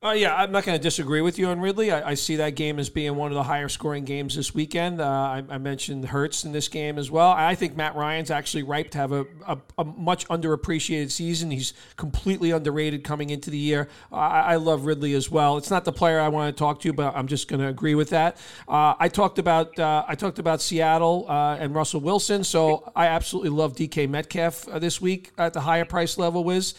Uh, 0.00 0.12
yeah, 0.12 0.32
I'm 0.32 0.52
not 0.52 0.62
going 0.62 0.78
to 0.78 0.82
disagree 0.82 1.22
with 1.22 1.40
you 1.40 1.48
on 1.48 1.58
Ridley. 1.58 1.90
I, 1.90 2.10
I, 2.10 2.14
see 2.14 2.36
that 2.36 2.54
game 2.54 2.78
as 2.78 2.88
being 2.88 3.16
one 3.16 3.32
of 3.32 3.34
the 3.34 3.42
higher 3.42 3.68
scoring 3.68 4.04
games 4.04 4.36
this 4.36 4.54
weekend. 4.54 5.00
Uh, 5.00 5.04
I, 5.04 5.42
I, 5.50 5.58
mentioned 5.58 6.04
Hurts 6.04 6.44
in 6.44 6.52
this 6.52 6.68
game 6.68 6.98
as 6.98 7.10
well. 7.10 7.30
I 7.30 7.56
think 7.56 7.76
Matt 7.76 7.96
Ryan's 7.96 8.30
actually 8.30 8.62
ripe 8.62 8.92
to 8.92 8.98
have 8.98 9.10
a, 9.10 9.26
a, 9.44 9.58
a 9.76 9.84
much 9.84 10.28
underappreciated 10.28 11.10
season. 11.10 11.50
He's 11.50 11.72
completely 11.96 12.52
underrated 12.52 13.02
coming 13.02 13.30
into 13.30 13.50
the 13.50 13.58
year. 13.58 13.88
I, 14.12 14.40
I, 14.40 14.54
love 14.54 14.86
Ridley 14.86 15.14
as 15.14 15.32
well. 15.32 15.56
It's 15.56 15.68
not 15.68 15.84
the 15.84 15.90
player 15.90 16.20
I 16.20 16.28
want 16.28 16.54
to 16.54 16.56
talk 16.56 16.78
to, 16.82 16.92
but 16.92 17.16
I'm 17.16 17.26
just 17.26 17.48
going 17.48 17.58
to 17.58 17.66
agree 17.66 17.96
with 17.96 18.10
that. 18.10 18.36
Uh, 18.68 18.94
I 19.00 19.08
talked 19.08 19.40
about 19.40 19.76
uh, 19.80 20.04
I 20.06 20.14
talked 20.14 20.38
about 20.38 20.62
Seattle 20.62 21.26
uh, 21.28 21.56
and 21.56 21.74
Russell 21.74 22.02
Wilson, 22.02 22.44
so 22.44 22.92
I 22.94 23.06
absolutely 23.06 23.50
love 23.50 23.74
DK 23.74 24.08
Metcalf 24.08 24.68
uh, 24.68 24.78
this 24.78 25.00
week 25.00 25.32
at 25.38 25.54
the 25.54 25.60
higher 25.60 25.84
price 25.84 26.18
level. 26.18 26.44
Wiz 26.44 26.74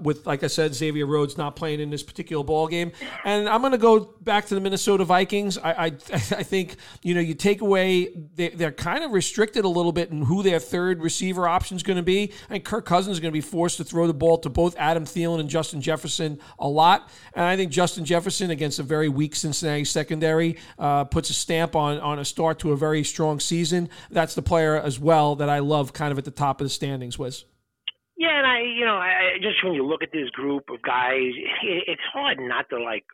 with 0.00 0.26
like 0.26 0.42
I 0.42 0.46
said, 0.46 0.74
Xavier 0.74 1.04
Rhodes 1.04 1.36
not 1.36 1.54
playing 1.54 1.80
in 1.80 1.90
this 1.90 2.02
particular 2.02 2.37
ball 2.44 2.68
game. 2.68 2.92
And 3.24 3.48
I'm 3.48 3.60
going 3.60 3.72
to 3.72 3.78
go 3.78 4.00
back 4.00 4.46
to 4.46 4.54
the 4.54 4.60
Minnesota 4.60 5.04
Vikings. 5.04 5.58
I, 5.58 5.72
I, 5.72 5.84
I 6.12 6.42
think 6.42 6.76
you 7.02 7.14
know 7.14 7.20
you 7.20 7.34
take 7.34 7.60
away 7.60 8.10
they, 8.34 8.48
they're 8.50 8.72
kind 8.72 9.04
of 9.04 9.12
restricted 9.12 9.64
a 9.64 9.68
little 9.68 9.92
bit 9.92 10.10
in 10.10 10.22
who 10.22 10.42
their 10.42 10.58
third 10.58 11.02
receiver 11.02 11.48
option 11.48 11.76
is 11.76 11.82
going 11.82 11.96
to 11.96 12.02
be. 12.02 12.32
I 12.46 12.48
think 12.48 12.64
Kirk 12.64 12.86
Cousins 12.86 13.16
is 13.16 13.20
going 13.20 13.32
to 13.32 13.36
be 13.36 13.40
forced 13.40 13.78
to 13.78 13.84
throw 13.84 14.06
the 14.06 14.14
ball 14.14 14.38
to 14.38 14.48
both 14.48 14.76
Adam 14.78 15.04
Thielen 15.04 15.40
and 15.40 15.48
Justin 15.48 15.80
Jefferson 15.80 16.38
a 16.58 16.68
lot. 16.68 17.10
And 17.34 17.44
I 17.44 17.56
think 17.56 17.72
Justin 17.72 18.04
Jefferson 18.04 18.50
against 18.50 18.78
a 18.78 18.82
very 18.82 19.08
weak 19.08 19.34
Cincinnati 19.34 19.84
secondary 19.84 20.58
uh, 20.78 21.04
puts 21.04 21.30
a 21.30 21.34
stamp 21.34 21.74
on 21.76 21.98
on 22.00 22.18
a 22.18 22.24
start 22.24 22.58
to 22.60 22.72
a 22.72 22.76
very 22.76 23.04
strong 23.04 23.40
season. 23.40 23.88
That's 24.10 24.34
the 24.34 24.42
player 24.42 24.76
as 24.76 24.98
well 24.98 25.36
that 25.36 25.48
I 25.48 25.60
love, 25.60 25.92
kind 25.92 26.12
of 26.12 26.18
at 26.18 26.24
the 26.24 26.30
top 26.30 26.60
of 26.60 26.64
the 26.64 26.70
standings. 26.70 27.18
Wiz. 27.18 27.44
Yeah, 28.18 28.36
and 28.36 28.46
I, 28.48 28.62
you 28.62 28.84
know, 28.84 28.96
I 28.96 29.38
just 29.40 29.62
when 29.62 29.74
you 29.74 29.86
look 29.86 30.02
at 30.02 30.10
this 30.12 30.28
group 30.30 30.70
of 30.70 30.82
guys, 30.82 31.30
it, 31.62 31.84
it's 31.86 32.02
hard 32.12 32.38
not 32.40 32.68
to 32.70 32.82
like 32.82 33.04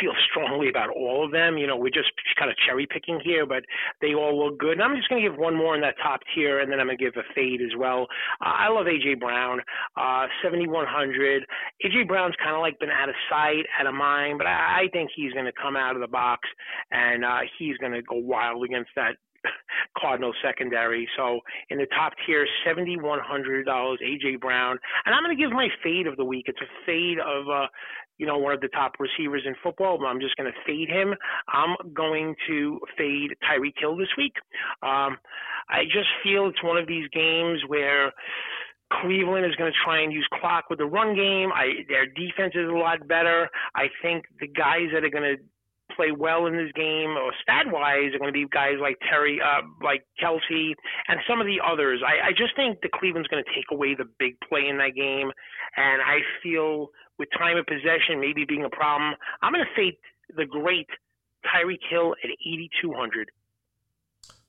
feel 0.00 0.12
strongly 0.30 0.70
about 0.70 0.88
all 0.88 1.22
of 1.22 1.32
them. 1.32 1.58
You 1.58 1.66
know, 1.66 1.76
we're 1.76 1.90
just 1.92 2.12
kind 2.38 2.50
of 2.50 2.56
cherry 2.66 2.86
picking 2.90 3.20
here, 3.22 3.44
but 3.44 3.64
they 4.00 4.14
all 4.14 4.32
look 4.32 4.58
good. 4.58 4.72
And 4.72 4.82
I'm 4.82 4.96
just 4.96 5.10
going 5.10 5.22
to 5.22 5.28
give 5.28 5.38
one 5.38 5.54
more 5.54 5.74
in 5.74 5.82
that 5.82 5.96
top 6.02 6.20
tier, 6.34 6.60
and 6.60 6.72
then 6.72 6.80
I'm 6.80 6.86
going 6.86 6.96
to 6.96 7.04
give 7.04 7.12
a 7.16 7.28
fade 7.34 7.60
as 7.60 7.76
well. 7.76 8.06
Uh, 8.40 8.56
I 8.56 8.68
love 8.68 8.86
AJ 8.86 9.20
Brown, 9.20 9.60
uh, 9.98 10.26
7100. 10.42 11.44
AJ 11.84 12.08
Brown's 12.08 12.34
kind 12.42 12.56
of 12.56 12.62
like 12.62 12.80
been 12.80 12.88
out 12.88 13.10
of 13.10 13.14
sight, 13.28 13.66
out 13.78 13.86
of 13.86 13.92
mind, 13.92 14.38
but 14.38 14.46
I, 14.46 14.84
I 14.84 14.88
think 14.94 15.10
he's 15.14 15.32
going 15.34 15.44
to 15.44 15.52
come 15.52 15.76
out 15.76 15.94
of 15.94 16.00
the 16.00 16.08
box 16.08 16.48
and 16.90 17.22
uh, 17.22 17.40
he's 17.58 17.76
going 17.76 17.92
to 17.92 18.00
go 18.00 18.16
wild 18.16 18.64
against 18.64 18.90
that 18.96 19.16
Cardinal 19.98 20.32
secondary. 20.42 21.08
So 21.16 21.40
in 21.70 21.78
the 21.78 21.86
top 21.86 22.12
tier, 22.26 22.46
seventy 22.66 22.98
one 22.98 23.20
hundred 23.22 23.64
dollars, 23.66 23.98
AJ 24.04 24.40
Brown, 24.40 24.78
and 25.04 25.14
I'm 25.14 25.22
going 25.22 25.36
to 25.36 25.42
give 25.42 25.52
my 25.52 25.68
fade 25.82 26.06
of 26.06 26.16
the 26.16 26.24
week. 26.24 26.46
It's 26.48 26.60
a 26.60 26.86
fade 26.86 27.18
of 27.18 27.48
uh, 27.48 27.66
you 28.18 28.26
know 28.26 28.38
one 28.38 28.52
of 28.52 28.60
the 28.60 28.68
top 28.68 28.92
receivers 28.98 29.42
in 29.46 29.54
football. 29.62 29.98
I'm 30.06 30.20
just 30.20 30.36
going 30.36 30.50
to 30.50 30.58
fade 30.66 30.88
him. 30.88 31.14
I'm 31.48 31.76
going 31.94 32.34
to 32.48 32.80
fade 32.96 33.34
Tyreek 33.44 33.78
Hill 33.78 33.96
this 33.96 34.08
week. 34.16 34.34
Um, 34.82 35.18
I 35.70 35.84
just 35.84 36.08
feel 36.22 36.48
it's 36.48 36.62
one 36.62 36.78
of 36.78 36.86
these 36.86 37.08
games 37.12 37.60
where. 37.66 38.12
Cleveland 39.02 39.44
is 39.44 39.54
going 39.56 39.70
to 39.70 39.78
try 39.84 40.00
and 40.00 40.10
use 40.10 40.26
clock 40.40 40.70
with 40.70 40.78
the 40.78 40.86
run 40.86 41.14
game. 41.14 41.50
I, 41.52 41.84
their 41.90 42.06
defense 42.06 42.54
is 42.54 42.70
a 42.70 42.72
lot 42.72 43.06
better. 43.06 43.46
I 43.74 43.88
think 44.00 44.24
the 44.40 44.48
guys 44.48 44.88
that 44.94 45.04
are 45.04 45.10
going 45.10 45.36
to 45.36 45.42
play 45.98 46.12
well 46.14 46.46
in 46.46 46.54
this 46.54 46.70
game, 46.78 47.18
or 47.18 47.34
stat 47.42 47.66
wise, 47.66 48.14
are 48.14 48.22
going 48.22 48.30
to 48.30 48.38
be 48.38 48.46
guys 48.46 48.78
like 48.80 48.96
Terry, 49.10 49.40
uh, 49.42 49.66
like 49.82 50.06
Kelce, 50.22 50.78
and 51.08 51.18
some 51.28 51.40
of 51.40 51.46
the 51.46 51.58
others. 51.58 52.00
I, 52.06 52.28
I 52.28 52.30
just 52.30 52.54
think 52.54 52.78
the 52.80 52.88
Cleveland's 52.88 53.26
going 53.26 53.42
to 53.42 53.50
take 53.50 53.66
away 53.72 53.96
the 53.98 54.06
big 54.18 54.38
play 54.48 54.68
in 54.70 54.78
that 54.78 54.94
game, 54.94 55.32
and 55.76 56.00
I 56.00 56.22
feel 56.42 56.94
with 57.18 57.28
time 57.36 57.56
of 57.58 57.66
possession 57.66 58.20
maybe 58.20 58.44
being 58.46 58.64
a 58.64 58.70
problem, 58.70 59.14
I'm 59.42 59.52
going 59.52 59.64
to 59.64 59.74
fade 59.74 59.98
the 60.36 60.46
great 60.46 60.86
Tyreek 61.44 61.82
Hill 61.90 62.14
at 62.22 62.30
8,200. 62.30 63.30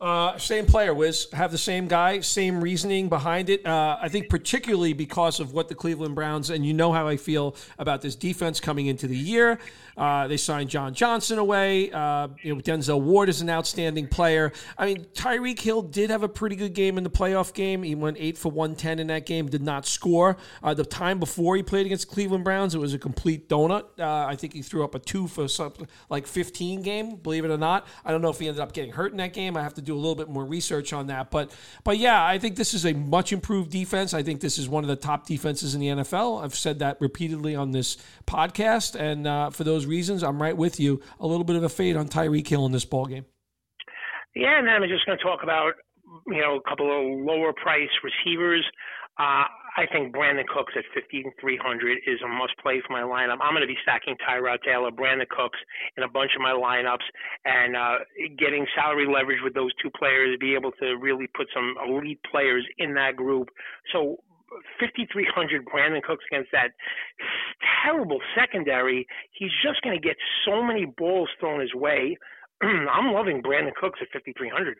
Uh, 0.01 0.37
same 0.37 0.65
player, 0.65 0.93
Wiz. 0.93 1.27
Have 1.33 1.51
the 1.51 1.57
same 1.57 1.87
guy, 1.89 2.21
same 2.21 2.61
reasoning 2.61 3.09
behind 3.09 3.49
it. 3.49 3.65
Uh, 3.65 3.97
I 4.01 4.07
think 4.07 4.29
particularly 4.29 4.93
because 4.93 5.41
of 5.41 5.51
what 5.51 5.67
the 5.67 5.75
Cleveland 5.75 6.15
Browns, 6.15 6.49
and 6.49 6.65
you 6.65 6.73
know 6.73 6.93
how 6.93 7.05
I 7.05 7.17
feel 7.17 7.53
about 7.77 8.01
this 8.01 8.15
defense 8.15 8.61
coming 8.61 8.85
into 8.85 9.07
the 9.07 9.17
year. 9.17 9.59
Uh, 9.97 10.29
they 10.29 10.37
signed 10.37 10.69
John 10.69 10.93
Johnson 10.93 11.37
away. 11.37 11.91
Uh, 11.91 12.29
you 12.41 12.55
know, 12.55 12.61
Denzel 12.61 13.01
Ward 13.01 13.27
is 13.27 13.41
an 13.41 13.49
outstanding 13.49 14.07
player. 14.07 14.53
I 14.77 14.85
mean, 14.85 15.05
Tyreek 15.13 15.59
Hill 15.59 15.81
did 15.81 16.09
have 16.09 16.23
a 16.23 16.29
pretty 16.29 16.55
good 16.55 16.73
game 16.73 16.97
in 16.97 17.03
the 17.03 17.09
playoff 17.09 17.53
game. 17.53 17.83
He 17.83 17.95
went 17.95 18.15
eight 18.17 18.37
for 18.37 18.49
one 18.49 18.75
ten 18.75 18.99
in 18.99 19.07
that 19.07 19.25
game. 19.25 19.47
Did 19.47 19.61
not 19.61 19.85
score. 19.85 20.37
Uh, 20.63 20.73
the 20.73 20.85
time 20.85 21.19
before 21.19 21.57
he 21.57 21.63
played 21.63 21.85
against 21.85 22.07
Cleveland 22.07 22.45
Browns, 22.45 22.73
it 22.73 22.77
was 22.77 22.93
a 22.93 22.99
complete 22.99 23.49
donut. 23.49 23.83
Uh, 23.99 24.25
I 24.25 24.37
think 24.37 24.53
he 24.53 24.61
threw 24.61 24.85
up 24.85 24.95
a 24.95 24.99
two 24.99 25.27
for 25.27 25.49
something 25.49 25.85
like 26.09 26.25
fifteen 26.25 26.81
game. 26.81 27.17
Believe 27.17 27.43
it 27.43 27.51
or 27.51 27.57
not, 27.57 27.85
I 28.05 28.11
don't 28.11 28.21
know 28.21 28.29
if 28.29 28.39
he 28.39 28.47
ended 28.47 28.61
up 28.61 28.71
getting 28.71 28.93
hurt 28.93 29.11
in 29.11 29.17
that 29.17 29.33
game. 29.33 29.57
I 29.57 29.61
have 29.61 29.73
to 29.73 29.81
do 29.89 29.95
a 29.95 29.99
little 29.99 30.15
bit 30.15 30.29
more 30.29 30.45
research 30.45 30.93
on 30.93 31.07
that. 31.07 31.31
But 31.31 31.51
but 31.83 31.97
yeah, 31.97 32.23
I 32.23 32.37
think 32.37 32.55
this 32.55 32.73
is 32.73 32.85
a 32.85 32.93
much 32.93 33.33
improved 33.33 33.71
defense. 33.71 34.13
I 34.13 34.23
think 34.23 34.41
this 34.41 34.57
is 34.57 34.69
one 34.69 34.83
of 34.83 34.87
the 34.87 34.95
top 34.95 35.25
defenses 35.25 35.75
in 35.75 35.81
the 35.81 35.87
NFL. 35.87 36.43
I've 36.43 36.55
said 36.55 36.79
that 36.79 36.97
repeatedly 36.99 37.55
on 37.55 37.71
this 37.71 37.97
podcast, 38.27 38.99
and 38.99 39.27
uh, 39.27 39.49
for 39.49 39.63
those 39.63 39.85
reasons, 39.85 40.23
I'm 40.23 40.41
right 40.41 40.55
with 40.55 40.79
you. 40.79 41.01
A 41.19 41.27
little 41.27 41.43
bit 41.43 41.55
of 41.55 41.63
a 41.63 41.69
fade 41.69 41.95
on 41.95 42.07
Tyreek 42.07 42.47
Hill 42.47 42.65
in 42.65 42.71
this 42.71 42.85
ball 42.85 43.05
game. 43.05 43.25
Yeah, 44.35 44.59
and 44.59 44.67
then 44.67 44.75
I'm 44.75 44.89
just 44.89 45.05
going 45.05 45.17
to 45.17 45.23
talk 45.23 45.41
about 45.43 45.73
you 46.27 46.41
know 46.41 46.57
a 46.57 46.69
couple 46.69 46.87
of 46.87 47.25
lower 47.25 47.53
price 47.53 47.89
receivers. 48.03 48.65
Uh, 49.17 49.43
I 49.77 49.85
think 49.91 50.15
Brandin 50.15 50.47
Cooks 50.47 50.73
at 50.75 50.83
5,300 50.93 51.99
is 52.07 52.19
a 52.23 52.27
must 52.27 52.57
play 52.61 52.81
for 52.85 52.93
my 52.93 53.01
lineup. 53.01 53.37
I'm 53.41 53.53
going 53.53 53.61
to 53.61 53.67
be 53.67 53.77
stacking 53.83 54.15
Tyrod 54.17 54.63
Taylor, 54.63 54.91
Brandin 54.91 55.27
Cooks 55.29 55.59
in 55.97 56.03
a 56.03 56.07
bunch 56.07 56.31
of 56.35 56.41
my 56.41 56.51
lineups, 56.51 57.05
and 57.45 57.75
uh, 57.75 57.99
getting 58.37 58.65
salary 58.75 59.07
leverage 59.07 59.39
with 59.43 59.53
those 59.53 59.71
two 59.81 59.89
players, 59.91 60.37
be 60.39 60.55
able 60.55 60.71
to 60.79 60.97
really 60.97 61.27
put 61.35 61.47
some 61.53 61.75
elite 61.87 62.19
players 62.29 62.65
in 62.77 62.93
that 62.95 63.15
group. 63.15 63.49
So 63.93 64.17
5,300 64.79 65.65
Brandin 65.65 66.03
Cooks 66.03 66.25
against 66.31 66.51
that 66.51 66.71
terrible 67.83 68.19
secondary, 68.35 69.07
he's 69.31 69.51
just 69.63 69.81
going 69.81 69.99
to 69.99 70.01
get 70.05 70.17
so 70.45 70.63
many 70.63 70.85
balls 70.85 71.29
thrown 71.39 71.61
his 71.61 71.73
way. 71.73 72.17
I'm 72.61 73.13
loving 73.13 73.41
Brandin 73.41 73.75
Cooks 73.75 73.99
at 74.01 74.07
5,300. 74.13 74.77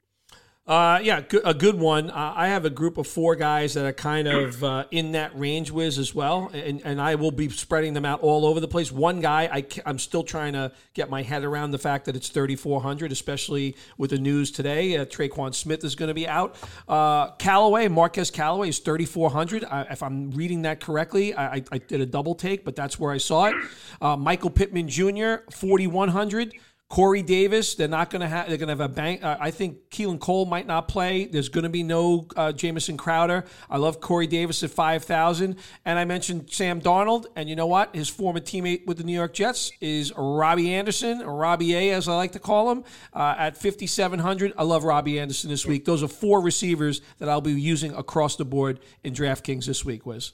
Uh, 0.69 0.99
yeah, 1.01 1.23
a 1.45 1.53
good 1.55 1.79
one. 1.79 2.12
Uh, 2.12 2.34
I 2.36 2.49
have 2.49 2.63
a 2.63 2.69
group 2.69 2.99
of 2.99 3.08
four 3.08 3.36
guys 3.36 3.73
that 3.73 3.86
are 3.86 3.91
kind 3.91 4.27
of 4.27 4.63
uh, 4.63 4.86
in 4.91 5.13
that 5.13 5.32
range 5.38 5.71
with 5.71 5.97
as 5.97 6.13
well, 6.13 6.51
and, 6.53 6.79
and 6.86 7.01
I 7.01 7.15
will 7.15 7.32
be 7.32 7.49
spreading 7.49 7.95
them 7.95 8.05
out 8.05 8.21
all 8.21 8.45
over 8.45 8.60
the 8.60 8.67
place. 8.67 8.91
One 8.91 9.19
guy, 9.19 9.49
I, 9.51 9.65
am 9.89 9.97
still 9.97 10.21
trying 10.21 10.53
to 10.53 10.71
get 10.93 11.10
my 11.10 11.23
head 11.23 11.43
around 11.43 11.71
the 11.71 11.79
fact 11.79 12.05
that 12.05 12.15
it's 12.15 12.29
3,400, 12.29 13.12
especially 13.12 13.75
with 13.97 14.12
the 14.12 14.19
news 14.19 14.51
today. 14.51 14.97
Uh, 14.97 15.05
Tre'Quan 15.05 15.55
Smith 15.55 15.84
is 15.84 15.95
going 15.95 16.10
to 16.10 16.13
be 16.13 16.27
out. 16.27 16.55
Uh, 16.88 17.32
Callaway, 17.38 17.88
Marquez 17.88 18.29
Callaway 18.29 18.69
is 18.69 18.77
3,400. 18.77 19.65
if 19.89 20.03
I'm 20.03 20.29
reading 20.29 20.62
that 20.62 20.82
correctly, 20.82 21.34
I, 21.34 21.63
I, 21.71 21.79
did 21.79 21.99
a 21.99 22.05
double 22.05 22.36
take, 22.36 22.63
but 22.63 22.75
that's 22.75 22.99
where 22.99 23.12
I 23.12 23.17
saw 23.17 23.45
it. 23.45 23.55
Uh, 23.99 24.15
Michael 24.15 24.51
Pittman 24.51 24.88
Jr., 24.88 25.38
4,100. 25.49 26.53
Corey 26.89 27.21
Davis, 27.21 27.75
they're 27.75 27.88
not 27.88 28.10
going 28.10 28.21
to 28.21 28.28
have. 28.28 28.47
They're 28.47 28.58
going 28.58 28.67
to 28.67 28.73
have 28.73 28.80
a 28.80 28.89
bank. 28.91 29.23
Uh, 29.23 29.38
I 29.39 29.52
think 29.52 29.91
Keelan 29.91 30.19
Cole 30.19 30.47
might 30.47 30.65
not 30.65 30.88
play. 30.88 31.25
There's 31.25 31.47
going 31.47 31.63
to 31.63 31.69
be 31.69 31.84
no 31.84 32.28
uh, 32.36 32.52
Jamison 32.52 32.97
Crowder. 32.97 33.45
I 33.69 33.78
love 33.78 34.02
Corey 34.02 34.25
Davis 34.25 34.63
at 34.63 34.71
five 34.71 35.04
thousand, 35.04 35.58
and 35.86 35.99
I 35.99 36.06
mentioned 36.06 36.49
Sam 36.52 36.82
Darnold. 36.82 37.28
And 37.36 37.47
you 37.47 37.56
know 37.56 37.67
what? 37.67 37.95
His 37.95 38.10
former 38.10 38.39
teammate 38.39 38.88
with 38.88 38.97
the 38.97 39.04
New 39.04 39.13
York 39.13 39.36
Jets 39.36 39.71
is 39.80 40.12
Robbie 40.17 40.73
Anderson, 40.73 41.21
or 41.21 41.36
Robbie 41.36 41.75
A, 41.75 41.91
as 41.91 42.08
I 42.08 42.15
like 42.15 42.32
to 42.32 42.39
call 42.39 42.71
him, 42.71 42.84
uh, 43.13 43.36
at 43.38 43.56
fifty 43.56 43.86
seven 43.86 44.17
hundred. 44.17 44.54
I 44.58 44.63
love 44.63 44.84
Robbie 44.84 45.19
Anderson 45.19 45.52
this 45.52 45.67
week. 45.67 45.86
Those 45.86 46.02
are 46.02 46.08
four 46.08 46.41
receivers 46.41 47.02
that 47.19 47.30
I'll 47.30 47.39
be 47.39 47.52
using 47.52 47.93
across 47.93 48.36
the 48.36 48.45
board 48.45 48.80
in 49.04 49.13
DraftKings 49.13 49.65
this 49.65 49.86
week. 49.86 50.08
Wiz. 50.08 50.32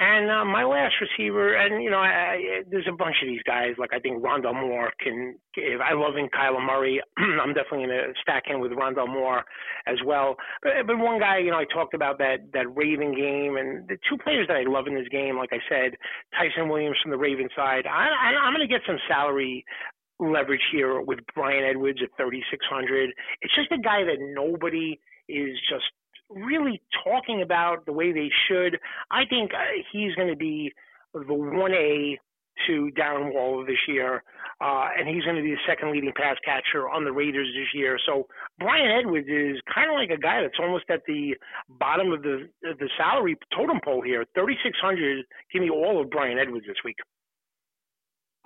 And 0.00 0.30
uh, 0.30 0.46
my 0.46 0.64
last 0.64 0.94
receiver, 0.96 1.54
and 1.56 1.84
you 1.84 1.90
know, 1.90 1.98
I, 1.98 2.08
I, 2.08 2.36
there's 2.70 2.88
a 2.88 2.96
bunch 2.96 3.16
of 3.20 3.28
these 3.28 3.42
guys. 3.42 3.76
Like 3.76 3.92
I 3.92 4.00
think 4.00 4.24
Rondale 4.24 4.54
Moore 4.54 4.90
can. 4.98 5.36
If 5.54 5.78
I 5.78 5.92
love 5.92 6.16
in 6.16 6.30
Kyler 6.32 6.64
Murray, 6.64 7.02
I'm 7.18 7.52
definitely 7.52 7.84
going 7.84 7.90
to 7.90 8.12
stack 8.22 8.46
him 8.46 8.60
with 8.60 8.72
Rondale 8.72 9.12
Moore 9.12 9.44
as 9.86 9.98
well. 10.06 10.36
But, 10.62 10.72
but 10.86 10.96
one 10.96 11.20
guy, 11.20 11.38
you 11.38 11.50
know, 11.50 11.58
I 11.58 11.66
talked 11.66 11.92
about 11.92 12.16
that 12.16 12.48
that 12.54 12.74
Raven 12.74 13.12
game, 13.14 13.58
and 13.58 13.86
the 13.88 13.98
two 14.08 14.16
players 14.24 14.48
that 14.48 14.56
I 14.56 14.64
love 14.64 14.86
in 14.86 14.94
this 14.94 15.08
game, 15.12 15.36
like 15.36 15.50
I 15.52 15.60
said, 15.68 15.92
Ty'Son 16.32 16.70
Williams 16.70 16.96
from 17.02 17.10
the 17.10 17.18
Raven 17.18 17.50
side. 17.54 17.84
I, 17.84 18.08
I, 18.08 18.40
I'm 18.40 18.54
going 18.54 18.66
to 18.66 18.72
get 18.72 18.80
some 18.86 18.98
salary 19.06 19.66
leverage 20.18 20.64
here 20.72 21.02
with 21.02 21.18
Bryan 21.34 21.64
Edwards 21.68 22.00
at 22.02 22.08
3,600. 22.16 23.10
It's 23.42 23.54
just 23.54 23.70
a 23.72 23.78
guy 23.78 24.04
that 24.04 24.16
nobody 24.18 24.98
is 25.28 25.60
just 25.68 25.92
really 26.30 26.80
talking 27.04 27.42
about 27.42 27.86
the 27.86 27.92
way 27.92 28.12
they 28.12 28.30
should. 28.48 28.78
I 29.10 29.24
think 29.26 29.52
uh, 29.52 29.82
he's 29.92 30.14
going 30.14 30.28
to 30.28 30.36
be 30.36 30.72
the 31.12 31.20
1A 31.20 32.16
to 32.66 32.90
Darren 32.98 33.32
Waller 33.32 33.64
this 33.64 33.78
year, 33.88 34.22
uh, 34.60 34.88
and 34.98 35.08
he's 35.08 35.24
going 35.24 35.36
to 35.36 35.42
be 35.42 35.52
the 35.52 35.60
second 35.66 35.92
leading 35.92 36.12
pass 36.14 36.36
catcher 36.44 36.88
on 36.88 37.04
the 37.04 37.12
Raiders 37.12 37.48
this 37.56 37.68
year. 37.74 37.98
So 38.06 38.26
Bryan 38.58 38.90
Edwards 38.90 39.28
is 39.28 39.60
kind 39.72 39.90
of 39.90 39.96
like 39.96 40.10
a 40.10 40.20
guy 40.20 40.42
that's 40.42 40.58
almost 40.60 40.84
at 40.90 41.00
the 41.06 41.34
bottom 41.68 42.12
of 42.12 42.22
the 42.22 42.48
the 42.62 42.88
salary 42.98 43.36
totem 43.56 43.80
pole 43.82 44.02
here. 44.02 44.24
3,600. 44.34 45.24
Give 45.52 45.62
me 45.62 45.70
all 45.70 46.00
of 46.00 46.10
Bryan 46.10 46.38
Edwards 46.38 46.66
this 46.66 46.76
week. 46.84 46.96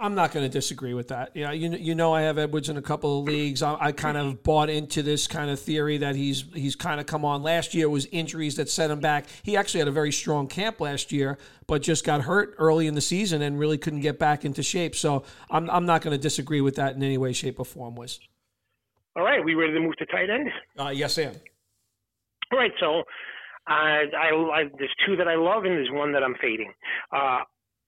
I'm 0.04 0.14
not 0.14 0.32
going 0.32 0.44
to 0.44 0.50
disagree 0.50 0.92
with 0.92 1.08
that. 1.08 1.30
Yeah, 1.32 1.52
you 1.52 1.70
you 1.70 1.94
know 1.94 2.14
I 2.14 2.20
have 2.22 2.36
Edwards 2.36 2.68
in 2.68 2.76
a 2.76 2.82
couple 2.82 3.20
of 3.20 3.24
leagues. 3.24 3.62
I, 3.62 3.74
I, 3.80 3.92
kind 3.92 4.18
of 4.18 4.42
bought 4.42 4.68
into 4.68 5.02
this 5.02 5.26
kind 5.26 5.50
of 5.50 5.58
theory 5.58 5.96
that 5.96 6.14
he's 6.14 6.44
he's 6.52 6.76
kind 6.76 7.00
of 7.00 7.06
come 7.06 7.24
on. 7.24 7.42
Last 7.42 7.72
year 7.72 7.88
was 7.88 8.04
injuries 8.12 8.56
that 8.56 8.68
set 8.68 8.90
him 8.90 9.00
back. 9.00 9.24
He 9.42 9.56
actually 9.56 9.78
had 9.78 9.88
a 9.88 9.92
very 9.92 10.12
strong 10.12 10.46
camp 10.46 10.78
last 10.78 11.10
year, 11.10 11.38
but 11.66 11.80
just 11.80 12.04
got 12.04 12.20
hurt 12.20 12.54
early 12.58 12.86
in 12.86 12.94
the 12.94 13.00
season 13.00 13.40
and 13.40 13.58
really 13.58 13.78
couldn't 13.78 14.00
get 14.00 14.18
back 14.18 14.44
into 14.44 14.62
shape. 14.62 14.94
So 14.94 15.24
I'm 15.50 15.70
I'm 15.70 15.86
not 15.86 16.02
going 16.02 16.14
to 16.14 16.22
disagree 16.22 16.60
with 16.60 16.74
that 16.74 16.94
in 16.96 17.02
any 17.02 17.16
way, 17.16 17.32
shape, 17.32 17.58
or 17.58 17.64
form. 17.64 17.94
Was 17.94 18.20
all 19.16 19.24
right. 19.24 19.42
We 19.42 19.54
ready 19.54 19.72
to 19.72 19.80
move 19.80 19.96
to 19.96 20.06
tight 20.06 20.28
end? 20.28 20.50
Uh, 20.78 20.90
yes, 20.90 21.14
Sam. 21.14 21.32
All 22.52 22.58
right. 22.58 22.72
So. 22.78 23.04
Uh, 23.66 24.04
I, 24.12 24.28
I, 24.52 24.62
there's 24.76 24.94
two 25.06 25.16
that 25.16 25.26
I 25.26 25.36
love, 25.36 25.64
and 25.64 25.72
there's 25.72 25.90
one 25.90 26.12
that 26.12 26.22
I'm 26.22 26.34
fading. 26.34 26.74
Uh, 27.10 27.38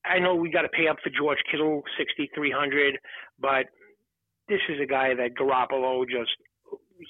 I 0.09 0.19
know 0.19 0.35
we 0.35 0.51
got 0.51 0.63
to 0.63 0.69
pay 0.69 0.89
up 0.89 0.99
for 1.03 1.11
George 1.11 1.39
Kittle, 1.51 1.83
sixty 1.99 2.31
three 2.35 2.51
hundred, 2.51 2.99
but 3.41 3.67
this 4.49 4.61
is 4.69 4.81
a 4.81 4.87
guy 4.87 5.15
that 5.15 5.35
Garoppolo 5.35 6.05
just 6.09 6.31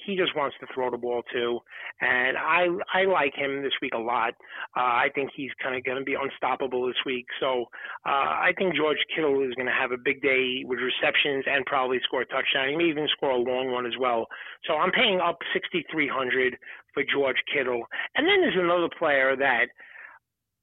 he 0.05 0.15
just 0.17 0.35
wants 0.35 0.55
to 0.59 0.67
throw 0.73 0.91
the 0.91 0.97
ball 0.97 1.23
too, 1.31 1.59
and 2.01 2.37
I 2.37 2.67
I 2.93 3.05
like 3.05 3.33
him 3.35 3.63
this 3.63 3.73
week 3.81 3.93
a 3.93 3.99
lot. 3.99 4.33
Uh, 4.75 4.81
I 4.81 5.07
think 5.15 5.31
he's 5.35 5.51
kind 5.61 5.75
of 5.75 5.83
going 5.83 5.97
to 5.97 6.03
be 6.03 6.15
unstoppable 6.15 6.87
this 6.87 6.99
week. 7.05 7.25
So 7.39 7.65
uh, 8.05 8.35
I 8.43 8.51
think 8.57 8.75
George 8.75 8.97
Kittle 9.15 9.41
is 9.47 9.53
going 9.55 9.67
to 9.67 9.71
have 9.71 9.91
a 9.91 9.97
big 9.97 10.21
day 10.21 10.63
with 10.65 10.79
receptions 10.79 11.45
and 11.47 11.65
probably 11.65 11.99
score 12.03 12.21
a 12.21 12.25
touchdown. 12.25 12.69
He 12.69 12.75
may 12.75 12.89
even 12.89 13.07
score 13.15 13.31
a 13.31 13.37
long 13.37 13.71
one 13.71 13.85
as 13.85 13.97
well. 13.99 14.27
So 14.65 14.75
I'm 14.75 14.91
paying 14.91 15.19
up 15.19 15.37
6,300 15.53 16.57
for 16.93 17.03
George 17.03 17.37
Kittle, 17.53 17.83
and 18.15 18.27
then 18.27 18.41
there's 18.41 18.59
another 18.59 18.89
player 18.97 19.35
that 19.37 19.67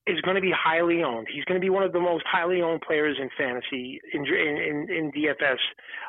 is 0.06 0.20
going 0.20 0.36
to 0.36 0.42
be 0.42 0.52
highly 0.52 1.02
owned. 1.02 1.28
He's 1.32 1.44
going 1.44 1.60
to 1.60 1.64
be 1.64 1.70
one 1.70 1.82
of 1.82 1.92
the 1.92 2.00
most 2.00 2.24
highly 2.30 2.60
owned 2.60 2.82
players 2.82 3.16
in 3.20 3.28
fantasy 3.38 4.00
in 4.12 4.24
in, 4.26 4.88
in 4.90 5.12
DFS 5.12 5.58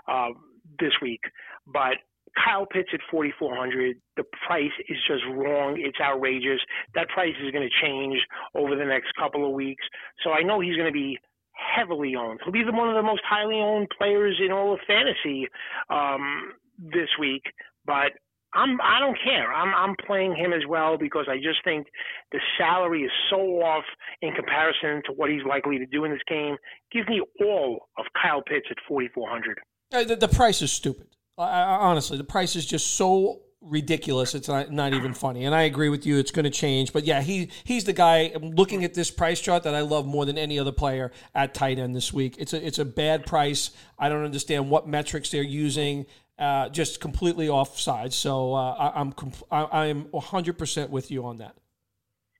uh, 0.07 0.33
this 0.79 0.91
week. 1.01 1.21
But 1.65 1.97
Kyle 2.43 2.65
Pitts 2.65 2.89
at 2.93 2.99
4,400. 3.09 3.97
The 4.17 4.23
price 4.45 4.71
is 4.89 4.97
just 5.07 5.23
wrong. 5.31 5.77
It's 5.79 5.99
outrageous. 6.01 6.59
That 6.93 7.07
price 7.09 7.35
is 7.41 7.51
going 7.51 7.67
to 7.67 7.85
change 7.85 8.19
over 8.53 8.75
the 8.75 8.85
next 8.85 9.13
couple 9.17 9.45
of 9.45 9.53
weeks. 9.53 9.83
So 10.23 10.31
I 10.31 10.41
know 10.41 10.59
he's 10.59 10.75
going 10.75 10.91
to 10.91 10.93
be 10.93 11.17
heavily 11.53 12.15
owned. 12.15 12.41
He'll 12.43 12.51
be 12.51 12.63
the, 12.63 12.73
one 12.73 12.89
of 12.89 12.95
the 12.95 13.03
most 13.03 13.21
highly 13.27 13.55
owned 13.55 13.87
players 13.97 14.39
in 14.43 14.51
all 14.51 14.73
of 14.73 14.79
fantasy 14.85 15.47
um, 15.89 16.53
this 16.77 17.09
week. 17.19 17.43
But 17.85 18.11
I'm 18.55 18.79
I 18.81 18.99
don't 18.99 19.17
care. 19.23 19.53
I'm 19.53 19.73
I'm 19.73 19.95
playing 20.05 20.35
him 20.35 20.53
as 20.53 20.61
well 20.67 20.97
because 20.97 21.25
I 21.29 21.35
just 21.37 21.63
think 21.63 21.87
the 22.31 22.39
salary 22.57 23.03
is 23.03 23.11
so 23.29 23.37
off 23.61 23.83
in 24.21 24.33
comparison 24.33 25.01
to 25.05 25.13
what 25.13 25.29
he's 25.29 25.43
likely 25.47 25.77
to 25.77 25.85
do 25.85 26.05
in 26.05 26.11
this 26.11 26.21
game. 26.27 26.57
Give 26.91 27.07
me 27.07 27.21
all 27.41 27.89
of 27.97 28.05
Kyle 28.21 28.41
Pitts 28.41 28.67
at 28.71 28.77
4,400. 28.87 29.59
Uh, 29.93 30.03
the, 30.03 30.15
the 30.15 30.27
price 30.27 30.61
is 30.61 30.71
stupid. 30.71 31.07
I, 31.37 31.61
honestly, 31.61 32.17
the 32.17 32.23
price 32.23 32.55
is 32.55 32.65
just 32.65 32.95
so 32.95 33.41
ridiculous. 33.65 34.35
It's 34.35 34.47
not, 34.47 34.71
not 34.71 34.93
even 34.93 35.13
funny. 35.13 35.45
And 35.45 35.53
I 35.53 35.63
agree 35.63 35.89
with 35.89 36.05
you. 36.05 36.17
It's 36.17 36.31
going 36.31 36.45
to 36.45 36.51
change. 36.51 36.93
But 36.93 37.03
yeah, 37.03 37.21
he 37.21 37.49
he's 37.63 37.83
the 37.83 37.93
guy 37.93 38.31
looking 38.39 38.83
at 38.83 38.93
this 38.93 39.11
price 39.11 39.41
chart 39.41 39.63
that 39.63 39.75
I 39.75 39.81
love 39.81 40.05
more 40.05 40.25
than 40.25 40.37
any 40.37 40.59
other 40.59 40.71
player 40.71 41.11
at 41.33 41.53
tight 41.53 41.79
end 41.79 41.95
this 41.95 42.13
week. 42.13 42.35
It's 42.37 42.53
a 42.53 42.65
it's 42.65 42.79
a 42.79 42.85
bad 42.85 43.25
price. 43.25 43.71
I 43.99 44.09
don't 44.09 44.23
understand 44.23 44.69
what 44.69 44.87
metrics 44.87 45.29
they're 45.29 45.43
using. 45.43 46.05
Uh, 46.37 46.67
just 46.67 46.99
completely 46.99 47.47
offside. 47.47 48.11
So 48.11 48.53
uh, 48.53 48.73
I, 48.73 48.99
I'm 48.99 49.13
I, 49.49 49.87
I'm 49.87 50.11
100 50.11 50.57
percent 50.57 50.91
with 50.91 51.09
you 51.09 51.25
on 51.25 51.37
that. 51.37 51.55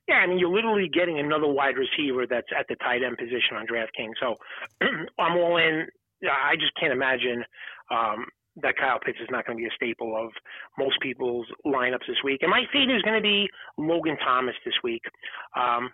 Yeah, 0.08 0.16
I 0.16 0.28
mean, 0.28 0.38
you're 0.38 0.54
literally 0.54 0.90
getting 0.94 1.18
another 1.18 1.48
wide 1.48 1.76
receiver 1.78 2.28
that's 2.30 2.50
at 2.58 2.68
the 2.70 2.76
tight 2.76 3.04
end 3.04 3.18
position 3.18 3.58
on 3.58 3.66
DraftKings. 3.66 4.14
So 4.20 4.36
I'm 5.20 5.38
all 5.38 5.58
in. 5.58 5.88
I 6.24 6.56
just 6.56 6.74
can't 6.80 6.94
imagine 6.94 7.44
um, 7.90 8.26
that 8.62 8.78
Kyle 8.78 9.00
Pitts 9.00 9.18
is 9.22 9.28
not 9.32 9.46
going 9.46 9.58
to 9.58 9.62
be 9.62 9.68
a 9.68 9.76
staple 9.76 10.16
of 10.16 10.32
most 10.78 11.00
people's 11.02 11.48
lineups 11.66 12.08
this 12.08 12.22
week. 12.24 12.40
And 12.42 12.52
my 12.52 12.64
fade 12.72 12.90
is 12.90 13.02
going 13.02 13.16
to 13.16 13.22
be 13.22 13.48
Logan 13.78 14.18
Thomas 14.24 14.56
this 14.64 14.76
week. 14.84 15.02
Um, 15.56 15.90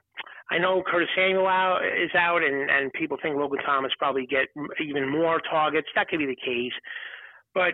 I 0.52 0.58
know 0.58 0.84
Curtis 0.86 1.10
Samuel 1.16 1.48
out, 1.48 1.80
is 1.82 2.12
out, 2.14 2.44
and, 2.44 2.70
and 2.70 2.92
people 2.94 3.18
think 3.22 3.38
Logan 3.38 3.60
Thomas 3.66 3.92
probably 3.98 4.26
get 4.26 4.48
even 4.84 5.10
more 5.10 5.40
targets. 5.50 5.88
That 5.96 6.10
could 6.10 6.20
be 6.20 6.26
the 6.26 6.36
case. 6.36 6.74
But, 7.54 7.74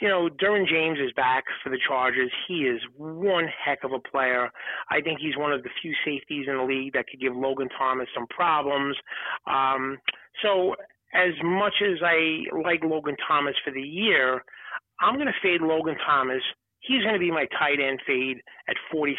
you 0.00 0.08
know, 0.08 0.28
Derwin 0.28 0.68
James 0.68 0.98
is 0.98 1.12
back 1.14 1.44
for 1.62 1.70
the 1.70 1.78
Chargers. 1.86 2.30
He 2.46 2.62
is 2.62 2.80
one 2.96 3.48
heck 3.64 3.82
of 3.82 3.92
a 3.92 3.98
player. 3.98 4.50
I 4.90 5.00
think 5.00 5.18
he's 5.20 5.36
one 5.36 5.52
of 5.52 5.62
the 5.62 5.70
few 5.82 5.92
safeties 6.04 6.46
in 6.48 6.56
the 6.56 6.62
league 6.62 6.92
that 6.92 7.06
could 7.10 7.20
give 7.20 7.34
Logan 7.34 7.68
Thomas 7.76 8.08
some 8.14 8.26
problems. 8.28 8.96
Um, 9.46 9.98
so 10.42 10.76
as 11.14 11.32
much 11.42 11.74
as 11.82 11.98
I 12.04 12.44
like 12.62 12.84
Logan 12.84 13.16
Thomas 13.26 13.54
for 13.64 13.72
the 13.72 13.82
year, 13.82 14.44
I'm 15.00 15.14
going 15.14 15.26
to 15.26 15.42
fade 15.42 15.62
Logan 15.62 15.96
Thomas. 16.06 16.42
He's 16.80 17.02
going 17.02 17.14
to 17.14 17.20
be 17.20 17.30
my 17.30 17.46
tight 17.58 17.80
end 17.80 18.00
fade 18.06 18.38
at 18.68 18.76
$4,600 18.94 19.14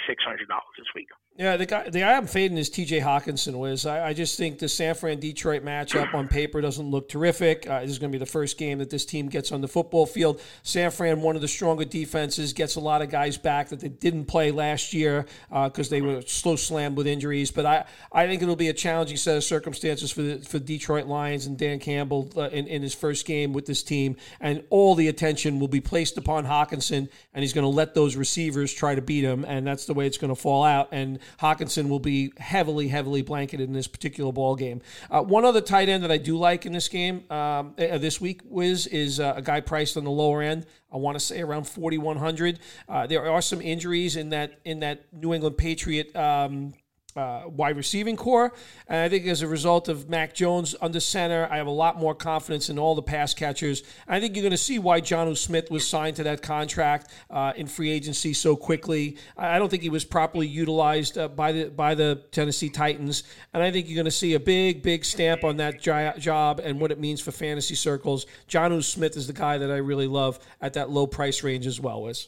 this 0.78 0.88
week. 0.96 1.08
Yeah, 1.40 1.56
the 1.56 1.66
guy 1.66 1.90
the 1.90 2.02
guy 2.02 2.18
I'm 2.18 2.28
fading 2.28 2.58
is 2.58 2.70
T.J. 2.70 3.00
Hockenson. 3.00 3.58
Wiz 3.58 3.86
I, 3.86 4.10
I, 4.10 4.14
just 4.14 4.38
think 4.38 4.60
the 4.60 4.68
San 4.68 4.94
Fran 4.94 5.22
Detroit 5.22 5.64
matchup 5.64 6.14
on 6.14 6.28
paper 6.28 6.60
doesn't 6.60 6.92
look 6.92 7.08
terrific. 7.08 7.66
Uh, 7.66 7.80
this 7.80 7.92
is 7.92 7.98
going 7.98 8.12
to 8.12 8.14
be 8.14 8.20
the 8.20 8.30
first 8.30 8.58
game 8.58 8.80
that 8.80 8.90
this 8.90 9.06
team 9.06 9.30
gets 9.30 9.54
on 9.54 9.62
the 9.62 9.68
football 9.70 10.06
field. 10.06 10.42
San 10.64 10.92
Fran, 10.92 11.22
one 11.22 11.38
of 11.38 11.42
the 11.42 11.48
stronger 11.48 11.86
defenses, 11.86 12.52
gets 12.52 12.76
a 12.76 12.82
lot 12.82 13.02
of 13.02 13.10
guys 13.10 13.38
back 13.38 13.70
that 13.70 13.80
they 13.80 13.88
didn't 13.88 14.26
play 14.26 14.52
last 14.52 14.92
year 14.94 15.26
because 15.50 15.88
uh, 15.88 15.92
they 15.92 16.02
were 16.02 16.22
slow 16.24 16.58
slammed 16.58 16.98
with 16.98 17.08
injuries. 17.08 17.52
But 17.52 17.66
I, 17.66 17.86
I 18.12 18.28
think 18.28 18.42
it'll 18.42 18.58
be 18.58 18.68
a 18.68 18.74
challenging 18.74 19.16
set 19.16 19.38
of 19.38 19.46
circumstances 19.46 20.12
for 20.12 20.22
the 20.22 20.40
for 20.40 20.60
Detroit 20.60 21.06
Lions 21.06 21.46
and 21.46 21.58
Dan 21.58 21.80
Campbell 21.80 22.30
uh, 22.36 22.50
in, 22.50 22.68
in 22.68 22.82
his 22.82 22.94
first 22.94 23.26
game 23.26 23.54
with 23.54 23.66
this 23.66 23.82
team, 23.82 24.18
and 24.42 24.62
all 24.70 24.94
the 24.94 25.08
attention 25.08 25.60
will 25.60 25.70
be 25.70 25.80
placed 25.80 26.18
upon 26.18 26.44
Hawkinson, 26.44 27.08
and 27.34 27.44
he's 27.44 27.54
going 27.54 27.64
to 27.64 27.70
let 27.70 27.94
those 27.94 28.18
receivers 28.18 28.74
try 28.74 28.94
to 28.94 29.02
beat 29.02 29.24
him, 29.24 29.46
and 29.46 29.66
that's 29.66 29.86
the 29.86 29.94
way 29.94 30.06
it's 30.06 30.18
going 30.18 30.36
to 30.36 30.42
fall 30.42 30.66
out. 30.66 30.90
And 30.92 31.19
Hockenson 31.40 31.90
will 31.90 32.00
be 32.00 32.32
heavily, 32.38 32.88
heavily 32.88 33.22
blanketed 33.22 33.68
in 33.68 33.74
this 33.74 33.88
particular 33.88 34.32
ball 34.32 34.56
game. 34.56 34.82
Uh, 35.10 35.22
one 35.22 35.46
other 35.46 35.62
tight 35.62 35.90
end 35.90 36.04
that 36.04 36.12
I 36.12 36.18
do 36.18 36.38
like 36.38 36.66
in 36.66 36.74
this 36.74 36.88
game 36.88 37.24
um, 37.30 37.74
uh, 37.78 37.98
this 37.98 38.20
week, 38.20 38.42
Wiz, 38.46 38.88
is 38.88 39.20
uh, 39.20 39.34
a 39.36 39.42
guy 39.42 39.62
priced 39.62 39.98
on 39.98 40.04
the 40.04 40.12
lower 40.12 40.42
end. 40.42 40.66
I 40.92 40.98
want 40.98 41.16
to 41.16 41.24
say 41.24 41.42
around 41.42 41.66
4,100. 41.66 42.60
Uh, 42.88 43.08
there 43.08 43.30
are 43.30 43.42
some 43.42 43.62
injuries 43.62 44.16
in 44.16 44.30
that 44.30 44.60
in 44.66 44.80
that 44.80 45.06
New 45.14 45.34
England 45.34 45.58
Patriot 45.58 46.16
um, 46.16 46.74
uh, 47.16 47.44
wide 47.48 47.78
receiving 47.78 48.16
core. 48.16 48.54
And 48.88 49.00
I 49.00 49.10
think 49.10 49.26
as 49.28 49.42
a 49.42 49.48
result 49.48 49.90
of 49.90 50.10
Mac 50.10 50.34
Jones 50.34 50.76
under 50.82 51.00
center, 51.00 51.48
I 51.50 51.58
have 51.58 51.68
a 51.68 51.72
lot 51.72 51.98
more 51.98 52.16
confidence 52.16 52.70
in 52.70 52.78
all 52.78 52.96
the 52.96 53.02
pass 53.02 53.34
catchers. 53.34 53.84
I 54.08 54.20
think 54.20 54.36
you're 54.36 54.44
going 54.44 54.52
to 54.52 54.58
see 54.58 54.80
why 54.80 55.02
Jonnu 55.02 55.38
Smith 55.38 55.72
was 55.72 55.88
signed 55.88 56.16
to 56.18 56.24
that 56.24 56.42
contract 56.42 57.12
uh, 57.30 57.54
in 57.56 57.68
free 57.68 57.90
agency 57.90 58.34
so 58.34 58.56
quickly. 58.56 59.18
I 59.38 59.60
don't 59.60 59.70
think 59.70 59.84
he 59.84 59.90
was 59.90 60.06
properly 60.06 60.48
utilized 60.48 61.18
uh, 61.18 61.28
by 61.28 61.52
the 61.52 61.66
by 61.70 61.96
the 61.96 62.24
Tennessee 62.32 62.70
Titans, 62.70 63.24
and 63.54 63.64
I 63.64 63.72
think 63.72 63.88
you're 63.88 63.96
going 63.96 64.06
to 64.06 64.12
see 64.12 64.34
a 64.34 64.40
big, 64.40 64.82
big 64.82 65.06
stamp 65.06 65.44
on 65.44 65.58
that 65.58 65.82
job 65.82 66.60
and 66.64 66.80
what 66.80 66.92
it 66.92 67.00
means 67.00 67.22
for 67.22 67.32
fantasy 67.32 67.76
circles. 67.76 68.26
Jonnu 68.48 68.84
Smith 68.84 69.18
is 69.18 69.28
the 69.28 69.34
guy 69.34 69.58
that 69.58 69.72
I 69.72 69.78
really 69.78 70.08
love 70.08 70.40
at 70.62 70.74
that 70.74 70.90
low 70.90 71.08
price 71.08 71.44
range 71.44 71.68
as 71.68 71.80
well. 71.80 72.08
As 72.08 72.28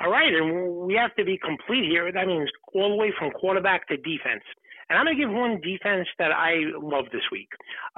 all 0.00 0.10
right, 0.10 0.32
and 0.32 0.86
we 0.86 0.94
have 0.94 1.14
to 1.16 1.24
be 1.24 1.38
complete 1.38 1.84
here. 1.84 2.10
That 2.10 2.26
means 2.26 2.48
all 2.74 2.88
the 2.90 2.96
way 2.96 3.12
from 3.18 3.30
quarterback 3.32 3.86
to 3.88 3.96
defense. 3.98 4.42
And 4.88 4.98
I'm 4.98 5.04
going 5.04 5.16
to 5.16 5.22
give 5.22 5.30
one 5.30 5.60
defense 5.60 6.08
that 6.18 6.32
I 6.32 6.54
love 6.80 7.04
this 7.12 7.22
week. 7.30 7.48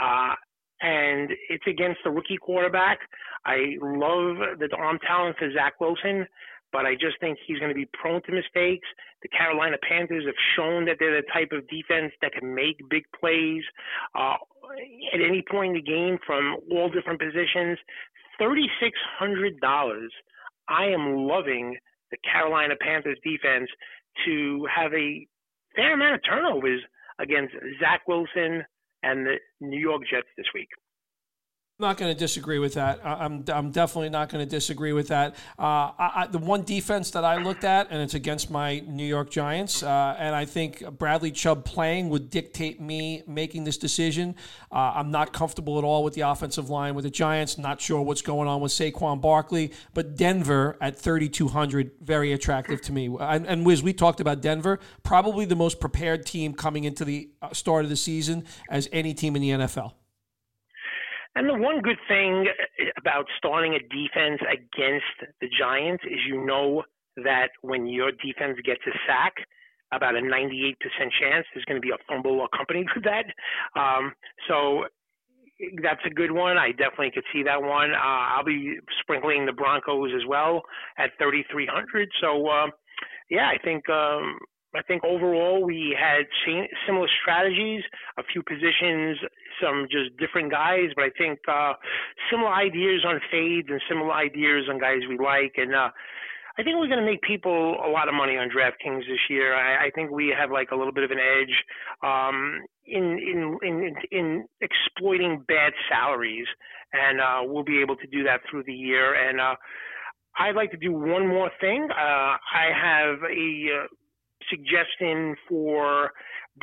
Uh, 0.02 0.34
and 0.80 1.30
it's 1.48 1.64
against 1.66 2.00
the 2.04 2.10
rookie 2.10 2.36
quarterback. 2.36 2.98
I 3.46 3.76
love 3.80 4.58
the 4.58 4.68
arm 4.76 4.98
talent 5.06 5.36
for 5.38 5.50
Zach 5.52 5.80
Wilson, 5.80 6.26
but 6.72 6.84
I 6.84 6.94
just 6.94 7.20
think 7.20 7.38
he's 7.46 7.58
going 7.58 7.70
to 7.70 7.74
be 7.74 7.88
prone 7.92 8.20
to 8.22 8.32
mistakes. 8.32 8.86
The 9.22 9.28
Carolina 9.28 9.76
Panthers 9.88 10.24
have 10.26 10.34
shown 10.56 10.84
that 10.86 10.96
they're 10.98 11.22
the 11.22 11.26
type 11.32 11.52
of 11.52 11.68
defense 11.68 12.12
that 12.20 12.32
can 12.32 12.52
make 12.52 12.76
big 12.90 13.04
plays 13.18 13.62
uh, 14.18 14.34
at 15.14 15.20
any 15.20 15.44
point 15.48 15.76
in 15.76 15.82
the 15.84 15.88
game 15.88 16.18
from 16.26 16.56
all 16.72 16.90
different 16.90 17.20
positions. 17.20 17.78
$3,600. 18.40 20.08
I 20.68 20.86
am 20.86 21.26
loving 21.26 21.76
the 22.12 22.18
Carolina 22.30 22.74
Panthers 22.80 23.18
defense 23.24 23.68
to 24.24 24.66
have 24.72 24.92
a 24.94 25.26
fair 25.74 25.94
amount 25.94 26.14
of 26.14 26.20
turnovers 26.22 26.80
against 27.18 27.54
Zach 27.80 28.06
Wilson 28.06 28.62
and 29.02 29.26
the 29.26 29.36
New 29.60 29.80
York 29.80 30.02
Jets 30.08 30.28
this 30.36 30.46
week 30.54 30.68
not 31.82 31.98
going 31.98 32.10
to 32.10 32.18
disagree 32.18 32.58
with 32.58 32.74
that. 32.74 33.04
I'm, 33.04 33.44
I'm 33.48 33.70
definitely 33.70 34.08
not 34.08 34.30
going 34.30 34.42
to 34.42 34.48
disagree 34.48 34.94
with 34.94 35.08
that. 35.08 35.34
Uh, 35.58 35.92
I, 35.98 36.12
I, 36.14 36.26
the 36.28 36.38
one 36.38 36.62
defense 36.62 37.10
that 37.10 37.24
I 37.24 37.42
looked 37.42 37.64
at, 37.64 37.88
and 37.90 38.00
it's 38.00 38.14
against 38.14 38.50
my 38.50 38.80
New 38.86 39.04
York 39.04 39.28
Giants, 39.28 39.82
uh, 39.82 40.16
and 40.18 40.34
I 40.34 40.46
think 40.46 40.88
Bradley 40.96 41.30
Chubb 41.30 41.66
playing 41.66 42.08
would 42.08 42.30
dictate 42.30 42.80
me 42.80 43.22
making 43.26 43.64
this 43.64 43.76
decision. 43.76 44.34
Uh, 44.70 44.92
I'm 44.94 45.10
not 45.10 45.34
comfortable 45.34 45.76
at 45.76 45.84
all 45.84 46.02
with 46.02 46.14
the 46.14 46.22
offensive 46.22 46.70
line 46.70 46.94
with 46.94 47.04
the 47.04 47.10
Giants. 47.10 47.58
Not 47.58 47.80
sure 47.80 48.00
what's 48.00 48.22
going 48.22 48.48
on 48.48 48.62
with 48.62 48.72
Saquon 48.72 49.20
Barkley, 49.20 49.72
but 49.92 50.16
Denver 50.16 50.78
at 50.80 50.98
3,200, 50.98 51.92
very 52.00 52.32
attractive 52.32 52.80
to 52.82 52.92
me. 52.92 53.14
And, 53.20 53.46
and 53.46 53.66
Wiz, 53.66 53.82
we 53.82 53.92
talked 53.92 54.20
about 54.20 54.40
Denver, 54.40 54.78
probably 55.02 55.44
the 55.44 55.56
most 55.56 55.80
prepared 55.80 56.24
team 56.24 56.54
coming 56.54 56.84
into 56.84 57.04
the 57.04 57.28
uh, 57.42 57.52
start 57.52 57.84
of 57.84 57.90
the 57.90 57.96
season 57.96 58.44
as 58.70 58.88
any 58.92 59.12
team 59.12 59.36
in 59.36 59.42
the 59.42 59.50
NFL. 59.50 59.92
And 61.34 61.48
the 61.48 61.54
one 61.54 61.80
good 61.80 61.98
thing 62.08 62.46
about 62.98 63.24
starting 63.38 63.74
a 63.74 63.78
defense 63.78 64.40
against 64.50 65.32
the 65.40 65.48
Giants 65.58 66.04
is 66.04 66.18
you 66.26 66.44
know 66.44 66.82
that 67.24 67.48
when 67.62 67.86
your 67.86 68.10
defense 68.12 68.58
gets 68.64 68.82
a 68.86 68.92
sack, 69.06 69.34
about 69.92 70.16
a 70.16 70.20
98% 70.20 70.74
chance 71.20 71.46
there's 71.52 71.64
going 71.66 71.80
to 71.80 71.80
be 71.80 71.90
a 71.90 72.00
fumble 72.08 72.44
accompanied 72.44 72.86
with 72.94 73.04
that. 73.04 73.26
Um, 73.78 74.12
so 74.48 74.84
that's 75.82 76.00
a 76.06 76.10
good 76.10 76.32
one. 76.32 76.58
I 76.58 76.72
definitely 76.72 77.12
could 77.12 77.24
see 77.32 77.42
that 77.44 77.62
one. 77.62 77.92
Uh, 77.92 78.34
I'll 78.34 78.44
be 78.44 78.78
sprinkling 79.00 79.46
the 79.46 79.52
Broncos 79.52 80.10
as 80.14 80.26
well 80.26 80.62
at 80.98 81.10
3,300. 81.18 82.08
So, 82.20 82.48
uh, 82.48 82.66
yeah, 83.30 83.48
I 83.48 83.58
think 83.62 83.88
um, 83.88 84.38
I 84.74 84.82
think 84.82 85.04
overall 85.04 85.62
we 85.62 85.96
had 85.98 86.24
similar 86.86 87.08
strategies, 87.20 87.82
a 88.18 88.22
few 88.22 88.42
positions, 88.42 89.18
some 89.60 89.86
just 89.90 90.16
different 90.18 90.50
guys, 90.50 90.90
but 90.96 91.04
I 91.04 91.10
think 91.18 91.38
uh, 91.46 91.74
similar 92.30 92.52
ideas 92.52 93.04
on 93.06 93.20
fades 93.30 93.68
and 93.70 93.80
similar 93.88 94.12
ideas 94.12 94.66
on 94.70 94.78
guys 94.80 95.00
we 95.08 95.18
like. 95.18 95.54
And 95.56 95.74
uh, 95.74 95.90
I 96.58 96.62
think 96.62 96.76
we're 96.76 96.88
going 96.88 97.04
to 97.04 97.06
make 97.06 97.22
people 97.22 97.76
a 97.84 97.88
lot 97.88 98.08
of 98.08 98.14
money 98.14 98.36
on 98.36 98.48
DraftKings 98.48 99.00
this 99.00 99.20
year. 99.30 99.54
I, 99.54 99.86
I 99.86 99.90
think 99.94 100.10
we 100.10 100.34
have 100.38 100.50
like 100.50 100.70
a 100.70 100.76
little 100.76 100.92
bit 100.92 101.04
of 101.04 101.10
an 101.10 101.18
edge 101.18 101.64
um, 102.02 102.60
in, 102.86 103.02
in 103.02 103.58
in 103.62 103.94
in 104.10 104.44
exploiting 104.60 105.44
bad 105.48 105.72
salaries, 105.90 106.46
and 106.92 107.20
uh, 107.20 107.40
we'll 107.44 107.64
be 107.64 107.80
able 107.80 107.96
to 107.96 108.06
do 108.06 108.24
that 108.24 108.40
through 108.50 108.64
the 108.66 108.72
year. 108.72 109.14
And 109.14 109.40
uh, 109.40 109.54
I'd 110.38 110.56
like 110.56 110.70
to 110.72 110.76
do 110.76 110.92
one 110.92 111.26
more 111.26 111.50
thing. 111.60 111.88
Uh, 111.90 112.36
I 112.36 112.68
have 112.74 113.18
a 113.22 113.84
uh, 113.84 113.86
suggestion 114.52 115.34
for 115.48 116.10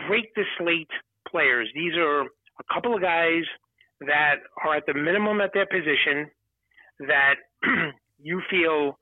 break 0.08 0.34
the 0.36 0.44
slate 0.58 0.92
players. 1.28 1.68
These 1.74 1.96
are 1.98 2.22
a 2.22 2.74
couple 2.74 2.96
of 2.96 3.02
guys 3.02 3.44
that 4.02 4.36
are 4.64 4.78
at 4.78 4.86
the 4.86 4.94
minimum 4.94 5.42
at 5.42 5.52
their 5.54 5.66
position 5.66 6.30
that 7.00 7.36
you 8.22 8.42
feel 8.50 8.98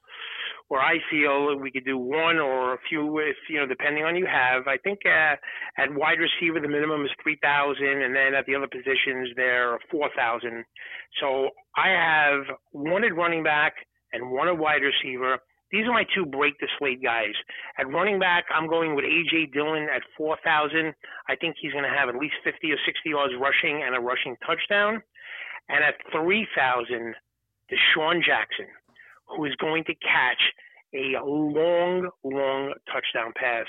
or 0.70 0.82
I 0.82 0.98
feel 1.10 1.58
we 1.58 1.72
could 1.72 1.86
do 1.86 1.98
one 1.98 2.38
or 2.40 2.74
a 2.74 2.78
few, 2.90 3.20
if 3.20 3.38
you 3.50 3.60
know, 3.60 3.66
depending 3.66 4.04
on 4.04 4.16
you 4.16 4.26
have. 4.26 4.68
I 4.68 4.78
think 4.78 5.00
uh, 5.06 5.36
at 5.78 5.94
wide 5.94 6.18
receiver 6.20 6.60
the 6.60 6.68
minimum 6.68 7.06
is 7.06 7.12
three 7.24 7.38
thousand, 7.42 8.04
and 8.04 8.16
then 8.16 8.34
at 8.34 8.46
the 8.46 8.56
other 8.56 8.68
positions 8.68 9.30
there 9.36 9.72
are 9.74 9.80
four 9.90 10.10
thousand. 10.16 10.66
So 11.22 11.50
I 11.76 11.90
have 11.90 12.58
one 12.72 13.06
at 13.06 13.16
running 13.16 13.44
back 13.44 13.74
and 14.12 14.30
one 14.30 14.50
at 14.50 14.58
wide 14.58 14.82
receiver. 14.84 15.38
These 15.72 15.86
are 15.86 15.94
my 15.94 16.06
two 16.16 16.26
break 16.26 16.58
the 16.60 16.68
slate 16.80 17.04
guys. 17.04 17.36
At 17.78 17.92
running 17.92 18.20
back, 18.20 18.46
I'm 18.54 18.68
going 18.68 18.96
with 18.96 19.06
AJ 19.06 19.54
Dillon 19.54 19.88
at 19.94 20.02
4,000. 20.18 20.94
I 21.28 21.36
think 21.36 21.56
he's 21.60 21.74
going 21.74 21.84
to 21.84 21.90
have 21.90 22.08
at 22.10 22.16
least 22.16 22.36
50 22.44 22.72
or 22.72 22.78
60 22.86 23.10
yards 23.10 23.34
rushing 23.40 23.84
and 23.84 23.96
a 23.96 24.00
rushing 24.00 24.38
touchdown. 24.46 25.02
And 25.70 25.84
at 25.84 25.96
3,000, 26.12 27.14
DeSean 27.70 28.24
Jackson, 28.24 28.68
who 29.28 29.46
is 29.46 29.56
going 29.60 29.84
to 29.86 29.96
catch 29.96 30.42
a 30.94 31.20
long, 31.26 32.10
long 32.24 32.74
touchdown 32.88 33.34
pass 33.36 33.66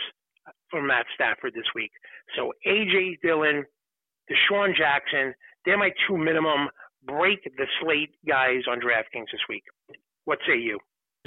from 0.70 0.86
Matt 0.86 1.06
Stafford 1.14 1.52
this 1.54 1.66
week. 1.74 1.90
So 2.36 2.52
AJ 2.66 3.20
Dillon, 3.22 3.64
DeSean 4.30 4.76
Jackson, 4.76 5.34
they're 5.64 5.78
my 5.78 5.90
two 6.06 6.16
minimum 6.16 6.68
break 7.04 7.42
the 7.44 7.66
slate 7.80 8.14
guys 8.26 8.62
on 8.70 8.78
DraftKings 8.78 9.30
this 9.32 9.40
week. 9.48 9.64
What 10.24 10.38
say 10.46 10.58
you? 10.58 10.78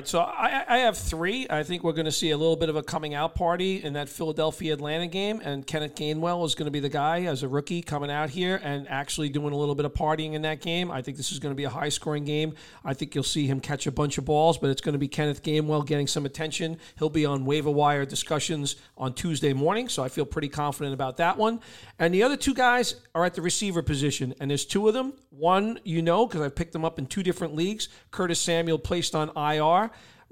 So 0.05 0.19
I, 0.19 0.63
I 0.67 0.77
have 0.79 0.97
three. 0.97 1.45
I 1.49 1.63
think 1.63 1.83
we're 1.83 1.91
going 1.91 2.05
to 2.05 2.13
see 2.13 2.31
a 2.31 2.37
little 2.37 2.55
bit 2.55 2.69
of 2.69 2.77
a 2.77 2.81
coming 2.81 3.13
out 3.13 3.35
party 3.35 3.83
in 3.83 3.93
that 3.93 4.07
Philadelphia 4.07 4.73
Atlanta 4.73 5.05
game, 5.05 5.41
and 5.43 5.67
Kenneth 5.67 5.95
Gainwell 5.95 6.45
is 6.45 6.55
going 6.55 6.65
to 6.65 6.71
be 6.71 6.79
the 6.79 6.89
guy 6.89 7.23
as 7.23 7.43
a 7.43 7.47
rookie 7.49 7.81
coming 7.81 8.09
out 8.09 8.29
here 8.29 8.59
and 8.63 8.87
actually 8.87 9.27
doing 9.27 9.53
a 9.53 9.57
little 9.57 9.75
bit 9.75 9.83
of 9.83 9.93
partying 9.93 10.33
in 10.33 10.43
that 10.43 10.61
game. 10.61 10.89
I 10.89 11.01
think 11.01 11.17
this 11.17 11.33
is 11.33 11.39
going 11.39 11.51
to 11.51 11.57
be 11.57 11.65
a 11.65 11.69
high 11.69 11.89
scoring 11.89 12.23
game. 12.23 12.55
I 12.85 12.93
think 12.93 13.13
you'll 13.13 13.25
see 13.25 13.47
him 13.47 13.59
catch 13.59 13.85
a 13.85 13.91
bunch 13.91 14.17
of 14.17 14.23
balls, 14.23 14.57
but 14.57 14.69
it's 14.69 14.79
going 14.81 14.93
to 14.93 14.99
be 14.99 15.09
Kenneth 15.09 15.43
Gainwell 15.43 15.85
getting 15.85 16.07
some 16.07 16.25
attention. 16.25 16.77
He'll 16.97 17.09
be 17.09 17.25
on 17.25 17.43
waiver 17.43 17.69
wire 17.69 18.05
discussions 18.05 18.77
on 18.97 19.13
Tuesday 19.13 19.51
morning, 19.51 19.89
so 19.89 20.03
I 20.03 20.07
feel 20.09 20.25
pretty 20.25 20.49
confident 20.49 20.93
about 20.93 21.17
that 21.17 21.37
one. 21.37 21.59
And 21.99 22.13
the 22.13 22.23
other 22.23 22.37
two 22.37 22.53
guys 22.53 22.95
are 23.13 23.25
at 23.25 23.35
the 23.35 23.41
receiver 23.41 23.81
position, 23.81 24.33
and 24.39 24.49
there's 24.49 24.65
two 24.65 24.87
of 24.87 24.93
them. 24.93 25.13
One 25.31 25.79
you 25.83 26.01
know 26.01 26.25
because 26.25 26.41
I've 26.41 26.55
picked 26.55 26.73
them 26.73 26.85
up 26.85 26.97
in 26.97 27.07
two 27.07 27.23
different 27.23 27.55
leagues. 27.55 27.89
Curtis 28.11 28.39
Samuel 28.39 28.79
placed 28.79 29.15
on 29.15 29.29
IR. 29.35 29.80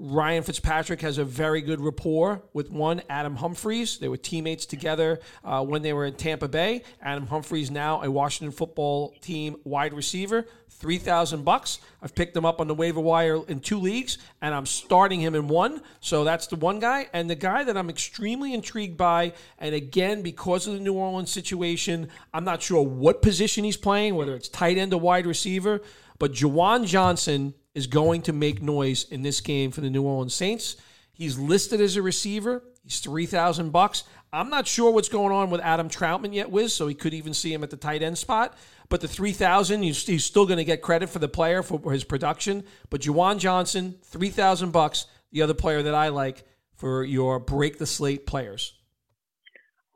Ryan 0.02 0.42
Fitzpatrick 0.42 1.02
has 1.02 1.18
a 1.18 1.26
very 1.26 1.60
good 1.60 1.78
rapport 1.78 2.42
with 2.54 2.70
one, 2.70 3.02
Adam 3.10 3.36
Humphries. 3.36 3.98
They 3.98 4.08
were 4.08 4.16
teammates 4.16 4.64
together 4.64 5.20
uh, 5.44 5.62
when 5.62 5.82
they 5.82 5.92
were 5.92 6.06
in 6.06 6.14
Tampa 6.14 6.48
Bay. 6.48 6.84
Adam 7.02 7.26
Humphries 7.26 7.70
now 7.70 8.02
a 8.02 8.10
Washington 8.10 8.50
football 8.50 9.14
team 9.20 9.56
wide 9.62 9.92
receiver, 9.92 10.46
three 10.70 10.96
thousand 10.96 11.44
bucks. 11.44 11.80
I've 12.00 12.14
picked 12.14 12.34
him 12.34 12.46
up 12.46 12.62
on 12.62 12.66
the 12.66 12.74
waiver 12.74 13.00
wire 13.00 13.44
in 13.46 13.60
two 13.60 13.78
leagues, 13.78 14.16
and 14.40 14.54
I'm 14.54 14.64
starting 14.64 15.20
him 15.20 15.34
in 15.34 15.48
one. 15.48 15.82
So 16.00 16.24
that's 16.24 16.46
the 16.46 16.56
one 16.56 16.78
guy, 16.78 17.08
and 17.12 17.28
the 17.28 17.34
guy 17.34 17.62
that 17.64 17.76
I'm 17.76 17.90
extremely 17.90 18.54
intrigued 18.54 18.96
by. 18.96 19.34
And 19.58 19.74
again, 19.74 20.22
because 20.22 20.66
of 20.66 20.72
the 20.72 20.80
New 20.80 20.94
Orleans 20.94 21.30
situation, 21.30 22.08
I'm 22.32 22.44
not 22.44 22.62
sure 22.62 22.82
what 22.82 23.20
position 23.20 23.64
he's 23.64 23.76
playing, 23.76 24.14
whether 24.14 24.34
it's 24.34 24.48
tight 24.48 24.78
end 24.78 24.94
or 24.94 25.00
wide 25.00 25.26
receiver. 25.26 25.82
But 26.18 26.32
Juwan 26.32 26.86
Johnson 26.86 27.52
is 27.74 27.86
going 27.86 28.22
to 28.22 28.32
make 28.32 28.62
noise 28.62 29.04
in 29.04 29.22
this 29.22 29.40
game 29.40 29.70
for 29.70 29.80
the 29.80 29.90
New 29.90 30.02
Orleans 30.02 30.34
Saints. 30.34 30.76
He's 31.12 31.38
listed 31.38 31.80
as 31.80 31.96
a 31.96 32.02
receiver. 32.02 32.62
He's 32.82 33.00
three 33.00 33.26
thousand 33.26 33.70
bucks. 33.70 34.04
I'm 34.32 34.48
not 34.48 34.66
sure 34.66 34.90
what's 34.90 35.08
going 35.08 35.32
on 35.32 35.50
with 35.50 35.60
Adam 35.60 35.88
Trautman 35.88 36.32
yet, 36.32 36.50
Wiz. 36.50 36.74
So 36.74 36.86
he 36.86 36.94
could 36.94 37.12
even 37.12 37.34
see 37.34 37.52
him 37.52 37.62
at 37.62 37.70
the 37.70 37.76
tight 37.76 38.02
end 38.02 38.16
spot. 38.16 38.56
But 38.88 39.00
the 39.00 39.08
three 39.08 39.32
thousand, 39.32 39.82
he's 39.82 40.24
still 40.24 40.46
going 40.46 40.58
to 40.58 40.64
get 40.64 40.82
credit 40.82 41.10
for 41.10 41.18
the 41.18 41.28
player 41.28 41.62
for 41.62 41.92
his 41.92 42.04
production. 42.04 42.64
But 42.88 43.02
Juwan 43.02 43.38
Johnson, 43.38 43.96
three 44.02 44.30
thousand 44.30 44.70
bucks. 44.70 45.06
The 45.32 45.42
other 45.42 45.54
player 45.54 45.82
that 45.82 45.94
I 45.94 46.08
like 46.08 46.44
for 46.74 47.04
your 47.04 47.38
break 47.38 47.78
the 47.78 47.86
slate 47.86 48.26
players. 48.26 48.74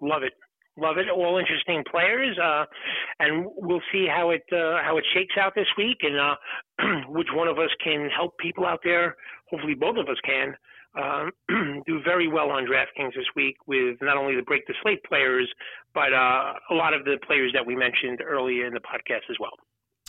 Love 0.00 0.22
it. 0.22 0.32
Love 0.76 0.98
it. 0.98 1.06
All 1.08 1.38
interesting 1.38 1.82
players, 1.90 2.38
uh, 2.38 2.66
and 3.20 3.46
we'll 3.56 3.82
see 3.92 4.06
how 4.06 4.30
it 4.30 4.44
uh, 4.52 4.82
how 4.82 4.96
it 4.96 5.04
shakes 5.14 5.34
out 5.40 5.54
this 5.54 5.68
week, 5.76 5.98
and 6.02 6.18
uh, 6.18 6.34
which 7.08 7.28
one 7.32 7.48
of 7.48 7.58
us 7.58 7.70
can 7.82 8.08
help 8.14 8.36
people 8.38 8.64
out 8.64 8.80
there. 8.84 9.16
Hopefully, 9.50 9.74
both 9.74 9.96
of 9.96 10.08
us 10.08 10.16
can 10.24 10.54
uh, 10.96 11.26
do 11.86 12.00
very 12.04 12.28
well 12.28 12.50
on 12.50 12.66
DraftKings 12.66 13.14
this 13.14 13.26
week 13.36 13.56
with 13.66 13.98
not 14.00 14.16
only 14.16 14.36
the 14.36 14.42
break 14.42 14.66
the 14.66 14.74
slate 14.82 15.02
players, 15.04 15.50
but 15.94 16.12
uh, 16.12 16.54
a 16.70 16.74
lot 16.74 16.94
of 16.94 17.04
the 17.04 17.18
players 17.26 17.52
that 17.52 17.64
we 17.64 17.74
mentioned 17.74 18.20
earlier 18.24 18.66
in 18.66 18.74
the 18.74 18.80
podcast 18.80 19.28
as 19.30 19.36
well. 19.40 19.52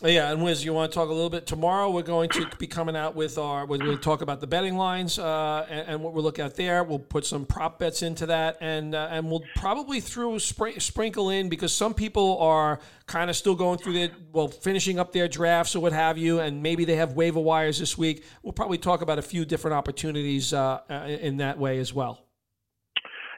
Yeah, 0.04 0.30
and 0.30 0.44
Wiz, 0.44 0.66
you 0.66 0.74
want 0.74 0.92
to 0.92 0.94
talk 0.96 1.08
a 1.08 1.14
little 1.14 1.30
bit 1.30 1.48
tomorrow? 1.48 1.90
We're 1.90 2.02
going 2.02 2.28
to 2.32 2.50
be 2.58 2.68
coming 2.68 2.98
out 2.98 3.16
with 3.16 3.38
our. 3.38 3.66
We're 3.66 3.78
going 3.78 3.96
to 3.96 4.04
talk 4.04 4.22
about 4.22 4.42
the 4.42 4.48
betting 4.48 4.76
lines 4.76 5.18
uh, 5.18 5.66
and, 5.70 5.88
and, 5.88 6.04
what 6.04 6.14
we're 6.14 6.22
looking 6.22 6.44
at 6.44 6.58
there. 6.58 6.84
We'll 6.84 7.00
put 7.00 7.26
some 7.26 7.46
prop 7.46 7.80
bets 7.80 8.02
into 8.02 8.26
that, 8.26 8.58
and 8.60 8.94
uh, 8.94 9.08
and 9.10 9.32
we'll 9.32 9.44
probably 9.56 10.02
through 10.02 10.36
spr- 10.40 10.82
sprinkle 10.82 11.30
in 11.30 11.48
because 11.48 11.72
some 11.72 11.94
people 11.94 12.38
are 12.40 12.82
kind 13.06 13.30
of 13.30 13.38
still 13.38 13.56
going 13.56 13.78
through 13.78 13.94
their 13.94 14.10
well, 14.34 14.50
finishing 14.50 15.00
up 15.00 15.14
their 15.14 15.30
drafts 15.30 15.78
or 15.78 15.80
what 15.80 15.94
have 15.94 16.18
you, 16.18 16.42
and 16.42 16.62
maybe 16.62 16.84
they 16.84 16.98
have 16.98 17.14
waiver 17.14 17.40
wires 17.40 17.80
this 17.80 17.98
week. 17.98 18.26
We'll 18.44 18.52
probably 18.52 18.80
talk 18.80 19.02
about 19.02 19.18
a 19.18 19.22
few 19.22 19.46
different 19.46 19.76
opportunities 19.76 20.52
uh, 20.52 20.82
in 21.22 21.38
that 21.38 21.58
way 21.58 21.80
as 21.80 21.94
well. 21.94 22.25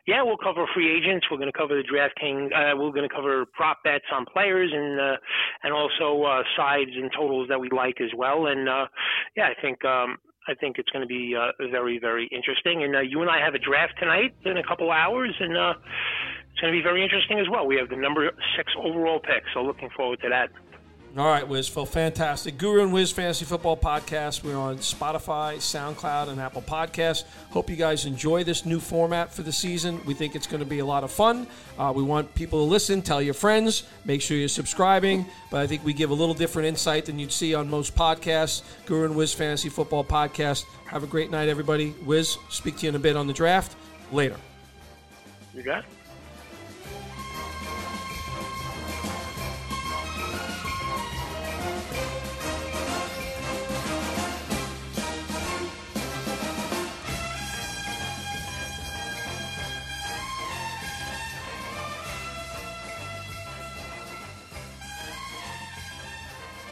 Yeah, 0.08 0.24
we'll 0.24 0.38
cover 0.38 0.66
free 0.74 0.90
agents. 0.90 1.28
We're 1.30 1.38
going 1.38 1.52
to 1.52 1.58
cover 1.58 1.76
the 1.76 1.84
DraftKings. 1.84 2.48
Uh, 2.56 2.78
we're 2.78 2.92
going 2.92 3.08
to 3.08 3.14
cover 3.14 3.46
prop 3.46 3.84
bets 3.84 4.06
on 4.14 4.26
players 4.26 4.72
and 4.74 5.00
uh, 5.00 5.18
and 5.64 5.74
also 5.74 6.24
uh, 6.24 6.44
sides 6.56 6.92
and 6.96 7.12
totals 7.12 7.50
that 7.50 7.60
we 7.60 7.70
like 7.76 8.00
as 8.00 8.10
well. 8.16 8.48
And 8.48 8.70
uh, 8.70 8.88
yeah, 9.36 9.50
I 9.52 9.62
think 9.62 9.84
um, 9.84 10.16
I 10.48 10.56
think 10.56 10.78
it's 10.80 10.90
going 10.92 11.02
to 11.02 11.08
be 11.08 11.36
uh, 11.36 11.52
very 11.70 12.00
very 12.00 12.30
interesting. 12.32 12.84
And 12.84 12.96
uh, 12.96 13.02
you 13.02 13.22
and 13.22 13.30
I 13.30 13.44
have 13.44 13.54
a 13.54 13.60
draft 13.60 13.96
tonight 14.00 14.34
in 14.46 14.56
a 14.56 14.64
couple 14.64 14.92
hours, 14.92 15.36
and 15.42 15.58
uh, 15.58 15.74
it's 16.52 16.62
going 16.62 16.74
to 16.74 16.80
be 16.80 16.84
very 16.84 17.04
interesting 17.04 17.40
as 17.40 17.48
well. 17.52 17.68
We 17.68 17.76
have 17.76 17.90
the 17.90 17.98
number 17.98 18.32
six 18.56 18.72
overall 18.80 19.20
pick, 19.20 19.44
so 19.54 19.62
looking 19.62 19.90
forward 19.90 20.22
to 20.22 20.30
that. 20.30 20.50
All 21.18 21.26
right, 21.26 21.48
Wiz, 21.48 21.68
Phil, 21.68 21.88
fantastic. 21.88 22.60
Guru 22.60 22.84
and 22.84 22.94
Wiz 22.94 23.12
Fantasy 23.12 23.44
Football 23.44 23.76
Podcast. 23.76 24.44
We're 24.44 24.56
on 24.56 24.78
Spotify, 24.78 25.56
SoundCloud, 25.56 26.30
and 26.30 26.40
Apple 26.40 26.62
Podcasts. 26.62 27.24
Hope 27.50 27.72
you 27.72 27.76
guys 27.76 28.06
enjoy 28.06 28.44
this 28.44 28.68
new 28.68 28.80
format 28.80 29.34
for 29.34 29.42
the 29.42 29.52
season. 29.52 30.00
We 30.06 30.14
think 30.14 30.36
it's 30.36 30.46
going 30.46 30.60
to 30.60 30.66
be 30.66 30.78
a 30.78 30.86
lot 30.86 31.04
of 31.04 31.12
fun. 31.12 31.48
Uh, 31.76 31.92
we 31.96 32.04
want 32.04 32.36
people 32.36 32.60
to 32.60 32.70
listen, 32.70 33.02
tell 33.02 33.20
your 33.20 33.34
friends, 33.34 33.88
make 34.06 34.22
sure 34.22 34.38
you're 34.38 34.48
subscribing. 34.48 35.26
But 35.50 35.62
I 35.62 35.66
think 35.66 35.84
we 35.84 35.92
give 35.92 36.12
a 36.12 36.14
little 36.14 36.36
different 36.36 36.68
insight 36.68 37.06
than 37.06 37.18
you'd 37.18 37.32
see 37.32 37.56
on 37.56 37.68
most 37.68 37.96
podcasts. 37.96 38.62
Guru 38.86 39.06
and 39.06 39.16
Wiz 39.16 39.34
Fantasy 39.34 39.70
Football 39.70 40.04
Podcast. 40.04 40.66
Have 40.86 41.02
a 41.02 41.08
great 41.08 41.32
night, 41.32 41.50
everybody. 41.50 41.96
Wiz, 42.06 42.38
speak 42.50 42.78
to 42.78 42.84
you 42.84 42.90
in 42.90 42.96
a 42.96 43.00
bit 43.00 43.16
on 43.16 43.26
the 43.26 43.34
draft. 43.34 43.76
Later. 44.12 44.38
You 45.56 45.64
got 45.64 45.80
it. 45.80 45.97